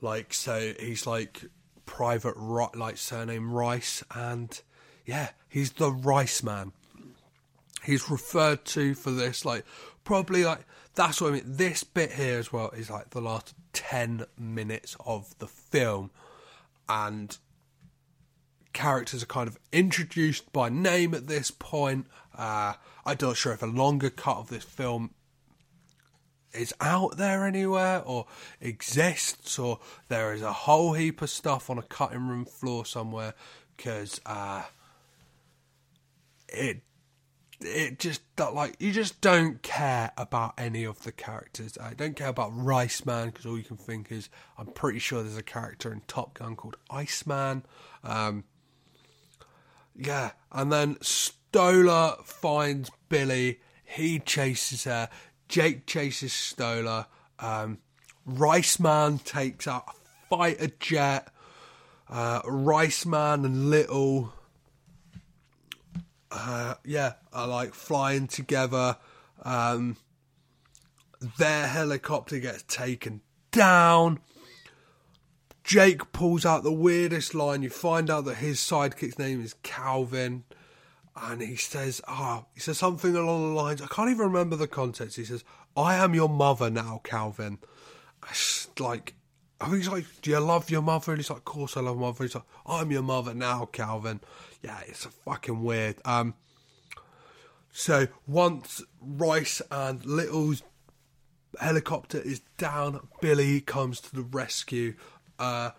[0.00, 1.44] Like so, he's like
[1.84, 4.60] private Ri- like surname Rice, and
[5.04, 6.72] yeah, he's the Rice Man.
[7.82, 9.64] He's referred to for this like
[10.04, 11.44] probably like that's what I mean.
[11.46, 16.10] This bit here as well is like the last ten minutes of the film,
[16.88, 17.36] and
[18.72, 22.06] characters are kind of introduced by name at this point.
[22.36, 22.74] Uh,
[23.04, 25.10] I'm not sure if a longer cut of this film
[26.52, 28.26] is out there anywhere or
[28.60, 29.78] exists or
[30.08, 33.34] there is a whole heap of stuff on a cutting room floor somewhere
[33.76, 34.62] because uh,
[36.48, 36.82] it
[37.60, 41.76] it just that like you just don't care about any of the characters.
[41.78, 45.22] I don't care about Rice Man because all you can think is I'm pretty sure
[45.22, 47.64] there's a character in Top Gun called Iceman.
[48.02, 48.44] Um,
[49.96, 53.60] yeah, and then Stoller finds Billy.
[53.84, 55.08] He chases her.
[55.48, 57.06] Jake chases Stoller.
[57.38, 57.78] Um,
[58.24, 61.28] Rice Man takes out a fighter jet.
[62.08, 64.32] Uh, Rice Man and Little,
[66.30, 68.96] uh, yeah, are like flying together.
[69.42, 69.96] Um,
[71.38, 73.20] their helicopter gets taken
[73.50, 74.20] down.
[75.62, 77.62] Jake pulls out the weirdest line.
[77.62, 80.44] You find out that his sidekick's name is Calvin.
[81.14, 84.56] And he says, ah, oh, he says something along the lines, I can't even remember
[84.56, 85.16] the context.
[85.16, 85.44] He says,
[85.76, 87.58] I am your mother now, Calvin.
[88.30, 89.14] It's like,
[89.60, 91.12] I he's like, do you love your mother?
[91.12, 92.24] And he's like, of course I love my mother.
[92.24, 94.20] He's like, I'm your mother now, Calvin.
[94.62, 95.96] Yeah, it's a fucking weird.
[96.04, 96.34] Um,
[97.72, 100.62] so once Rice and Little's
[101.58, 104.94] helicopter is down, Billy comes to the rescue.
[105.38, 105.70] Uh,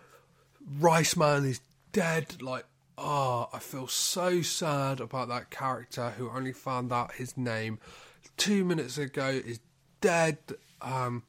[0.78, 1.60] Rice Man is
[1.92, 2.40] dead.
[2.40, 2.66] Like,
[2.96, 7.80] oh, I feel so sad about that character who only found out his name
[8.36, 9.60] two minutes ago is
[10.00, 10.38] dead.
[10.80, 11.24] Um,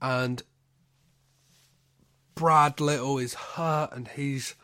[0.00, 0.42] and
[2.34, 4.54] Brad Little is hurt, and he's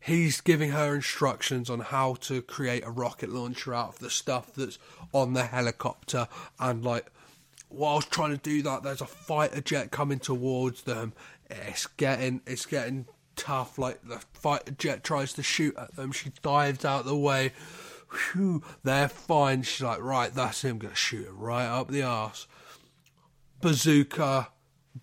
[0.00, 4.52] he's giving her instructions on how to create a rocket launcher out of the stuff
[4.54, 4.78] that's
[5.12, 6.28] on the helicopter.
[6.58, 7.06] And like,
[7.70, 11.12] whilst trying to do that, there's a fighter jet coming towards them.
[11.50, 13.06] It's getting it's getting
[13.36, 13.78] tough.
[13.78, 17.52] Like the fighter jet tries to shoot at them, she dives out the way.
[18.32, 19.62] Whew, they're fine.
[19.62, 20.78] She's like, right, that's him.
[20.78, 22.46] Gonna shoot it right up the arse.
[23.60, 24.48] Bazooka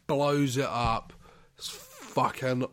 [0.08, 1.14] blows it up.
[1.58, 1.70] It's
[2.16, 2.66] fucking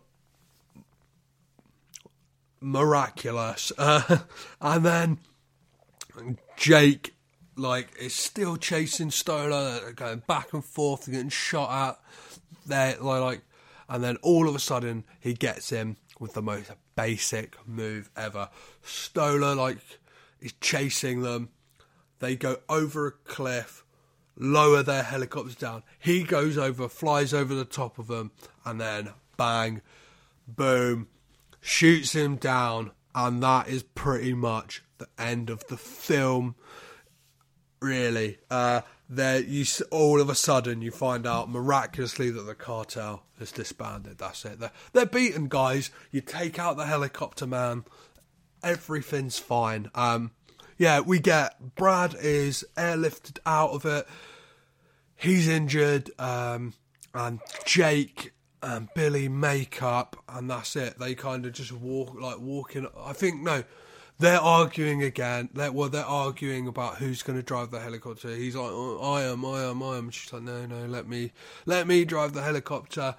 [2.60, 3.72] miraculous.
[3.78, 4.18] Uh,
[4.60, 5.18] and then
[6.56, 7.14] Jake,
[7.56, 12.00] like, is still chasing Stoller, going back and forth, getting shot at.
[12.66, 13.42] They're like,
[13.88, 18.48] and then all of a sudden he gets him with the most basic move ever.
[18.82, 19.78] Stoller, like,
[20.40, 21.48] is chasing them.
[22.20, 23.84] They go over a cliff,
[24.36, 25.82] lower their helicopters down.
[25.98, 28.30] He goes over, flies over the top of them,
[28.64, 29.82] and then bang,
[30.46, 31.08] boom,
[31.60, 36.54] shoots him down, and that is pretty much the end of the film.
[37.80, 43.24] Really, uh, there you all of a sudden you find out miraculously that the cartel
[43.38, 44.18] has disbanded.
[44.18, 44.60] That's it.
[44.60, 45.90] They're, they're beaten, guys.
[46.10, 47.84] You take out the helicopter man,
[48.62, 49.90] everything's fine.
[49.94, 50.30] Um,
[50.78, 54.06] yeah, we get Brad is airlifted out of it.
[55.14, 56.74] He's injured, um,
[57.14, 58.32] and Jake
[58.62, 60.98] and Billy make up, and that's it.
[60.98, 62.86] They kind of just walk like walking.
[62.96, 63.64] I think no,
[64.18, 65.50] they're arguing again.
[65.52, 68.34] They're, well, they're arguing about who's going to drive the helicopter.
[68.34, 70.10] He's like, oh, I am, I am, I am.
[70.10, 71.32] She's like, no, no, let me,
[71.66, 73.16] let me drive the helicopter.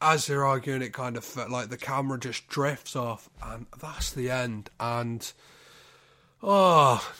[0.00, 4.30] As they're arguing, it kind of like the camera just drifts off, and that's the
[4.30, 4.68] end.
[4.78, 5.32] And
[6.42, 7.14] oh,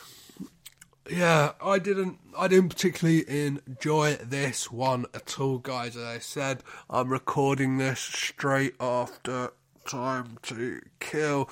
[1.10, 5.96] yeah, I didn't, I didn't particularly enjoy this one at all, guys.
[5.96, 9.52] As I said, I'm recording this straight after
[9.86, 11.48] Time to Kill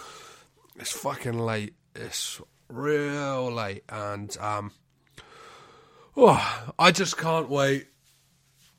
[0.76, 1.74] it's fucking late.
[1.94, 4.72] It's real late, and um,
[6.16, 7.88] oh, I just can't wait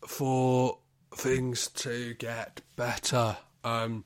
[0.06, 0.80] for
[1.14, 3.38] things to get better.
[3.64, 4.04] Um,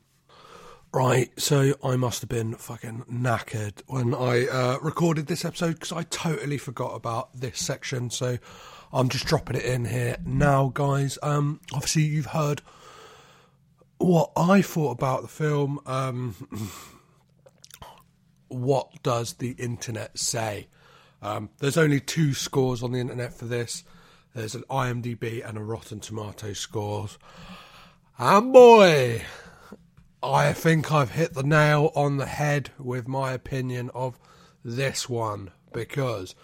[0.92, 5.92] right, so I must have been fucking knackered when I uh, recorded this episode because
[5.92, 8.10] I totally forgot about this section.
[8.10, 8.38] So
[8.92, 11.18] I'm just dropping it in here now, guys.
[11.22, 12.62] Um, obviously, you've heard
[13.98, 15.80] what I thought about the film.
[15.86, 16.36] Um,
[18.48, 20.68] what does the internet say?
[21.22, 23.84] Um, there's only two scores on the internet for this.
[24.34, 27.18] There's an IMDb and a Rotten Tomato scores.
[28.18, 29.24] And boy,
[30.22, 34.20] I think I've hit the nail on the head with my opinion of
[34.66, 36.36] this one because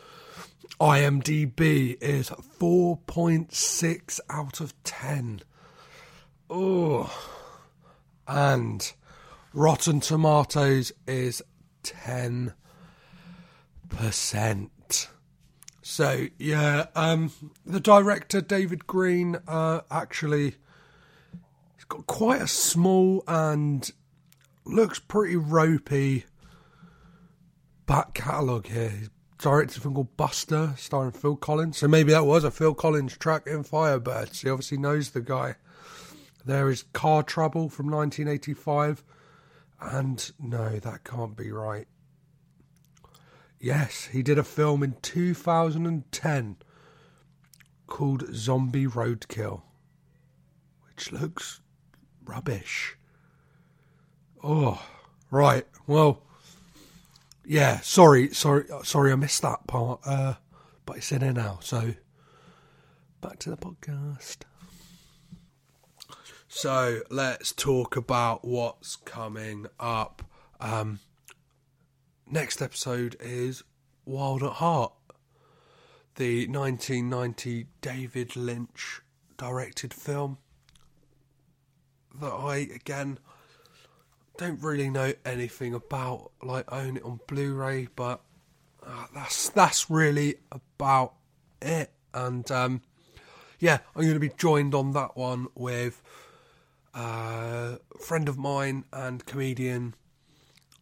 [0.79, 5.41] IMDb is 4.6 out of 10.
[6.49, 7.13] Oh.
[8.27, 8.93] And
[9.53, 11.41] Rotten Tomatoes is
[11.83, 12.53] 10%.
[15.81, 17.31] So, yeah, um,
[17.65, 20.55] the director, David Green, uh, actually
[21.89, 23.89] got quite a small and
[24.65, 26.25] looks pretty ropey
[27.85, 28.89] back catalogue here.
[28.89, 31.77] He's directed film called Buster, starring Phil Collins.
[31.77, 34.41] So maybe that was a Phil Collins track in Firebirds.
[34.41, 35.55] He obviously knows the guy.
[36.43, 39.03] There is Car Trouble from 1985.
[39.81, 41.87] And no, that can't be right.
[43.59, 46.57] Yes, he did a film in 2010
[47.87, 49.61] called Zombie Roadkill,
[50.87, 51.61] which looks
[52.25, 52.97] rubbish.
[54.43, 54.81] Oh,
[55.31, 55.65] right.
[55.87, 56.21] Well,
[57.45, 57.79] yeah.
[57.81, 59.11] Sorry, sorry, sorry.
[59.11, 60.01] I missed that part.
[60.05, 60.35] Uh,
[60.85, 61.59] but it's in there now.
[61.61, 61.93] So
[63.21, 64.37] back to the podcast.
[66.47, 70.23] So let's talk about what's coming up.
[70.61, 70.99] Um,
[72.29, 73.63] next episode is
[74.05, 74.93] Wild at Heart,
[76.15, 79.01] the 1990 David Lynch
[79.37, 80.37] directed film
[82.21, 83.19] that I again
[84.37, 86.31] don't really know anything about.
[86.41, 88.21] Like own it on Blu-ray, but
[88.85, 91.13] uh, that's that's really about
[91.61, 91.91] it.
[92.13, 92.81] And um,
[93.59, 96.01] yeah, I'm going to be joined on that one with
[96.95, 99.95] uh, a friend of mine and comedian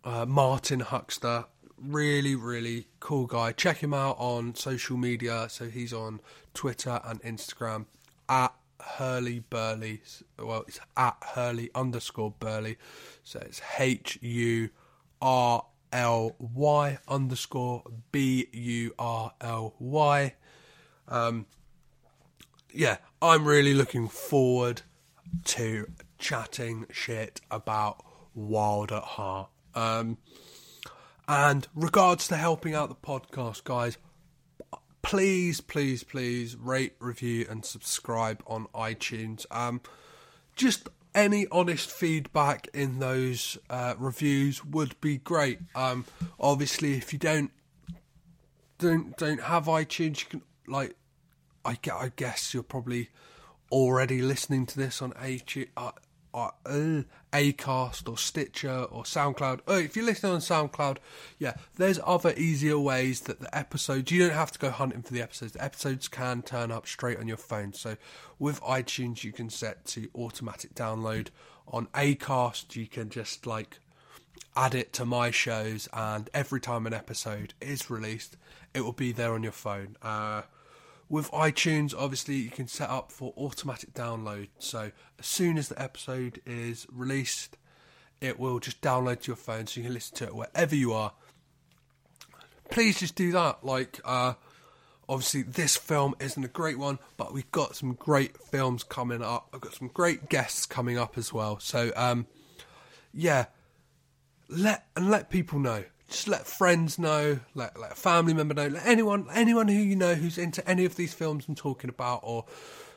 [0.03, 1.45] uh, Martin Huxter.
[1.77, 3.51] Really, really cool guy.
[3.51, 5.47] Check him out on social media.
[5.49, 6.21] So he's on
[6.53, 7.87] Twitter and Instagram
[8.29, 8.53] at
[8.83, 10.01] Hurley Burley.
[10.37, 12.77] Well, it's at Hurley underscore Burley.
[13.23, 14.69] So it's H U
[15.21, 20.33] R L Y underscore B U R L Y.
[21.07, 21.45] Um,
[22.73, 24.81] yeah, I'm really looking forward
[25.45, 28.03] to chatting shit about
[28.33, 29.49] Wild at Heart.
[29.75, 30.17] Um,
[31.27, 33.97] and regards to helping out the podcast, guys,
[35.03, 39.45] please, please, please rate, review, and subscribe on iTunes.
[39.51, 39.81] Um,
[40.55, 45.59] just any honest feedback in those uh, reviews would be great.
[45.75, 46.05] Um,
[46.39, 47.51] obviously, if you don't
[48.79, 50.95] don't don't have iTunes, you can like
[51.63, 53.09] I, I guess you're probably
[53.71, 55.11] already listening to this on
[56.33, 59.61] uh, uh, Acast or Stitcher or SoundCloud.
[59.67, 60.97] Oh, if you're listening on SoundCloud,
[61.39, 64.11] yeah, there's other easier ways that the episodes.
[64.11, 65.53] You don't have to go hunting for the episodes.
[65.53, 67.73] The episodes can turn up straight on your phone.
[67.73, 67.97] So
[68.39, 71.27] with iTunes, you can set to automatic download.
[71.67, 73.79] On Acast, you can just like
[74.55, 78.37] add it to my shows, and every time an episode is released,
[78.73, 79.97] it will be there on your phone.
[80.01, 80.43] Uh,
[81.13, 84.47] with iTunes, obviously, you can set up for automatic download.
[84.57, 84.89] So
[85.19, 87.55] as soon as the episode is released,
[88.19, 90.91] it will just download to your phone so you can listen to it wherever you
[90.91, 91.11] are.
[92.71, 93.63] Please just do that.
[93.63, 94.33] Like, uh,
[95.07, 99.49] obviously, this film isn't a great one, but we've got some great films coming up.
[99.53, 101.59] I've got some great guests coming up as well.
[101.59, 102.25] So, um,
[103.13, 103.45] yeah,
[104.49, 105.83] let and let people know
[106.13, 109.95] just let friends know, let, let a family member know, let anyone anyone who you
[109.95, 112.45] know who's into any of these films I'm talking about or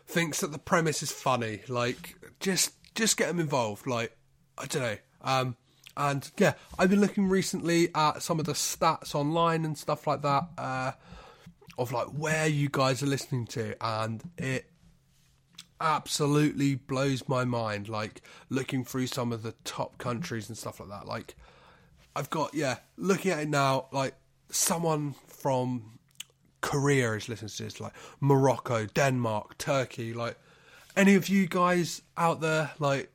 [0.07, 1.63] thinks that the premise is funny.
[1.67, 3.87] Like just just get them involved.
[3.87, 4.17] Like
[4.59, 4.97] I don't know.
[5.23, 5.57] Um,
[5.97, 10.21] and yeah, I've been looking recently at some of the stats online and stuff like
[10.21, 10.93] that uh,
[11.79, 14.71] of like where you guys are listening to, and it
[15.81, 17.89] absolutely blows my mind.
[17.89, 21.07] Like looking through some of the top countries and stuff like that.
[21.07, 21.35] Like
[22.17, 24.15] I've got yeah, looking at it now, like
[24.51, 25.99] someone from
[26.63, 30.39] Korea is listening to this, like Morocco, Denmark, Turkey, like
[30.97, 33.13] any of you guys out there, like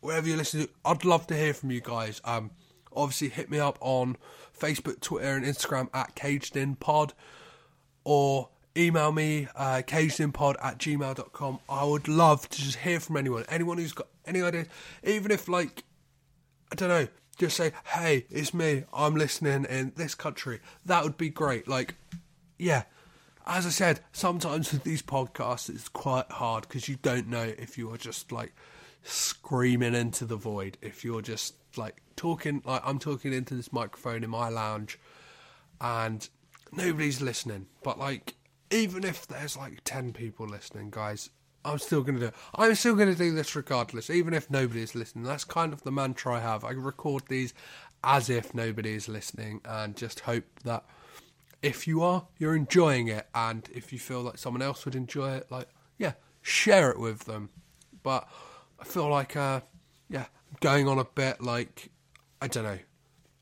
[0.00, 2.20] wherever you're listening to, I'd love to hear from you guys.
[2.24, 2.52] Um,
[2.94, 4.16] obviously hit me up on
[4.56, 7.12] Facebook, Twitter, and Instagram at Caged In Pod,
[8.04, 11.58] or email me uh, cagedinpod at gmail.com.
[11.68, 14.68] I would love to just hear from anyone, anyone who's got any ideas,
[15.02, 15.82] even if like
[16.70, 18.84] I don't know just say, "Hey, it's me.
[18.92, 21.68] I'm listening in this country." That would be great.
[21.68, 21.94] Like,
[22.58, 22.84] yeah.
[23.46, 27.78] As I said, sometimes with these podcasts, it's quite hard because you don't know if
[27.78, 28.52] you are just like
[29.04, 30.78] screaming into the void.
[30.82, 34.98] If you're just like talking, like I'm talking into this microphone in my lounge,
[35.80, 36.28] and
[36.72, 37.66] nobody's listening.
[37.84, 38.34] But like,
[38.70, 41.30] even if there's like ten people listening, guys,
[41.66, 42.34] I'm still going to do it.
[42.54, 45.24] I'm still going to do this regardless, even if nobody is listening.
[45.24, 46.64] That's kind of the mantra I have.
[46.64, 47.52] I record these
[48.04, 50.84] as if nobody is listening and just hope that
[51.62, 53.26] if you are, you're enjoying it.
[53.34, 57.24] And if you feel like someone else would enjoy it, like, yeah, share it with
[57.24, 57.50] them.
[58.02, 58.28] But
[58.78, 59.60] I feel like, uh,
[60.08, 60.26] yeah,
[60.60, 61.90] going on a bit like,
[62.40, 62.78] I don't know,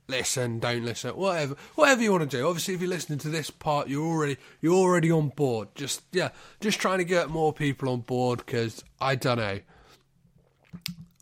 [0.08, 2.46] listen, don't listen, whatever, whatever you want to do.
[2.46, 5.68] Obviously, if you're listening to this part, you're already you're already on board.
[5.74, 6.30] Just yeah,
[6.60, 9.60] just trying to get more people on board because I don't know.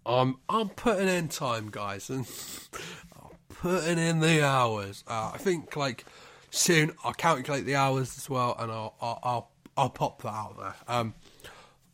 [0.04, 2.26] I'm I'm putting in time, guys, and
[3.22, 5.04] I'm putting in the hours.
[5.06, 6.04] Uh, I think like
[6.50, 10.56] soon I'll calculate the hours as well, and I'll I'll I'll, I'll pop that out
[10.58, 10.74] there.
[10.88, 11.14] Um,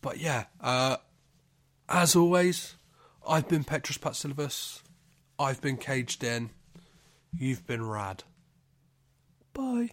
[0.01, 0.97] but yeah, uh,
[1.89, 2.76] as always,
[3.26, 4.82] I've been Petros Patsilivas.
[5.39, 6.51] I've been caged in.
[7.37, 8.24] You've been rad.
[9.53, 9.91] Bye.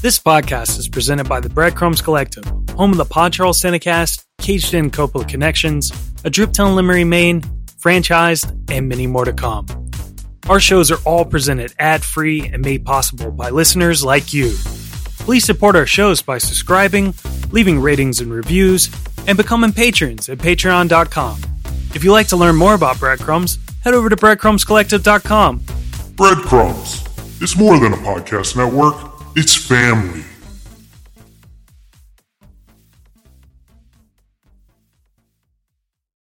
[0.00, 2.44] This podcast is presented by the Breadcrumbs Collective,
[2.76, 5.90] home of the Pod Charles Cinecast, Caged In Coppola Connections,
[6.24, 7.42] A Driptown Limerick, Maine,
[7.80, 9.66] franchised, and many more to come.
[10.48, 14.54] Our shows are all presented ad free and made possible by listeners like you.
[15.18, 17.12] Please support our shows by subscribing,
[17.50, 18.88] leaving ratings and reviews,
[19.26, 21.40] and becoming patrons at patreon.com.
[21.98, 25.62] If you'd like to learn more about Breadcrumbs, head over to breadcrumbscollective.com.
[26.14, 27.04] Breadcrumbs.
[27.42, 28.94] It's more than a podcast network,
[29.34, 30.22] it's family.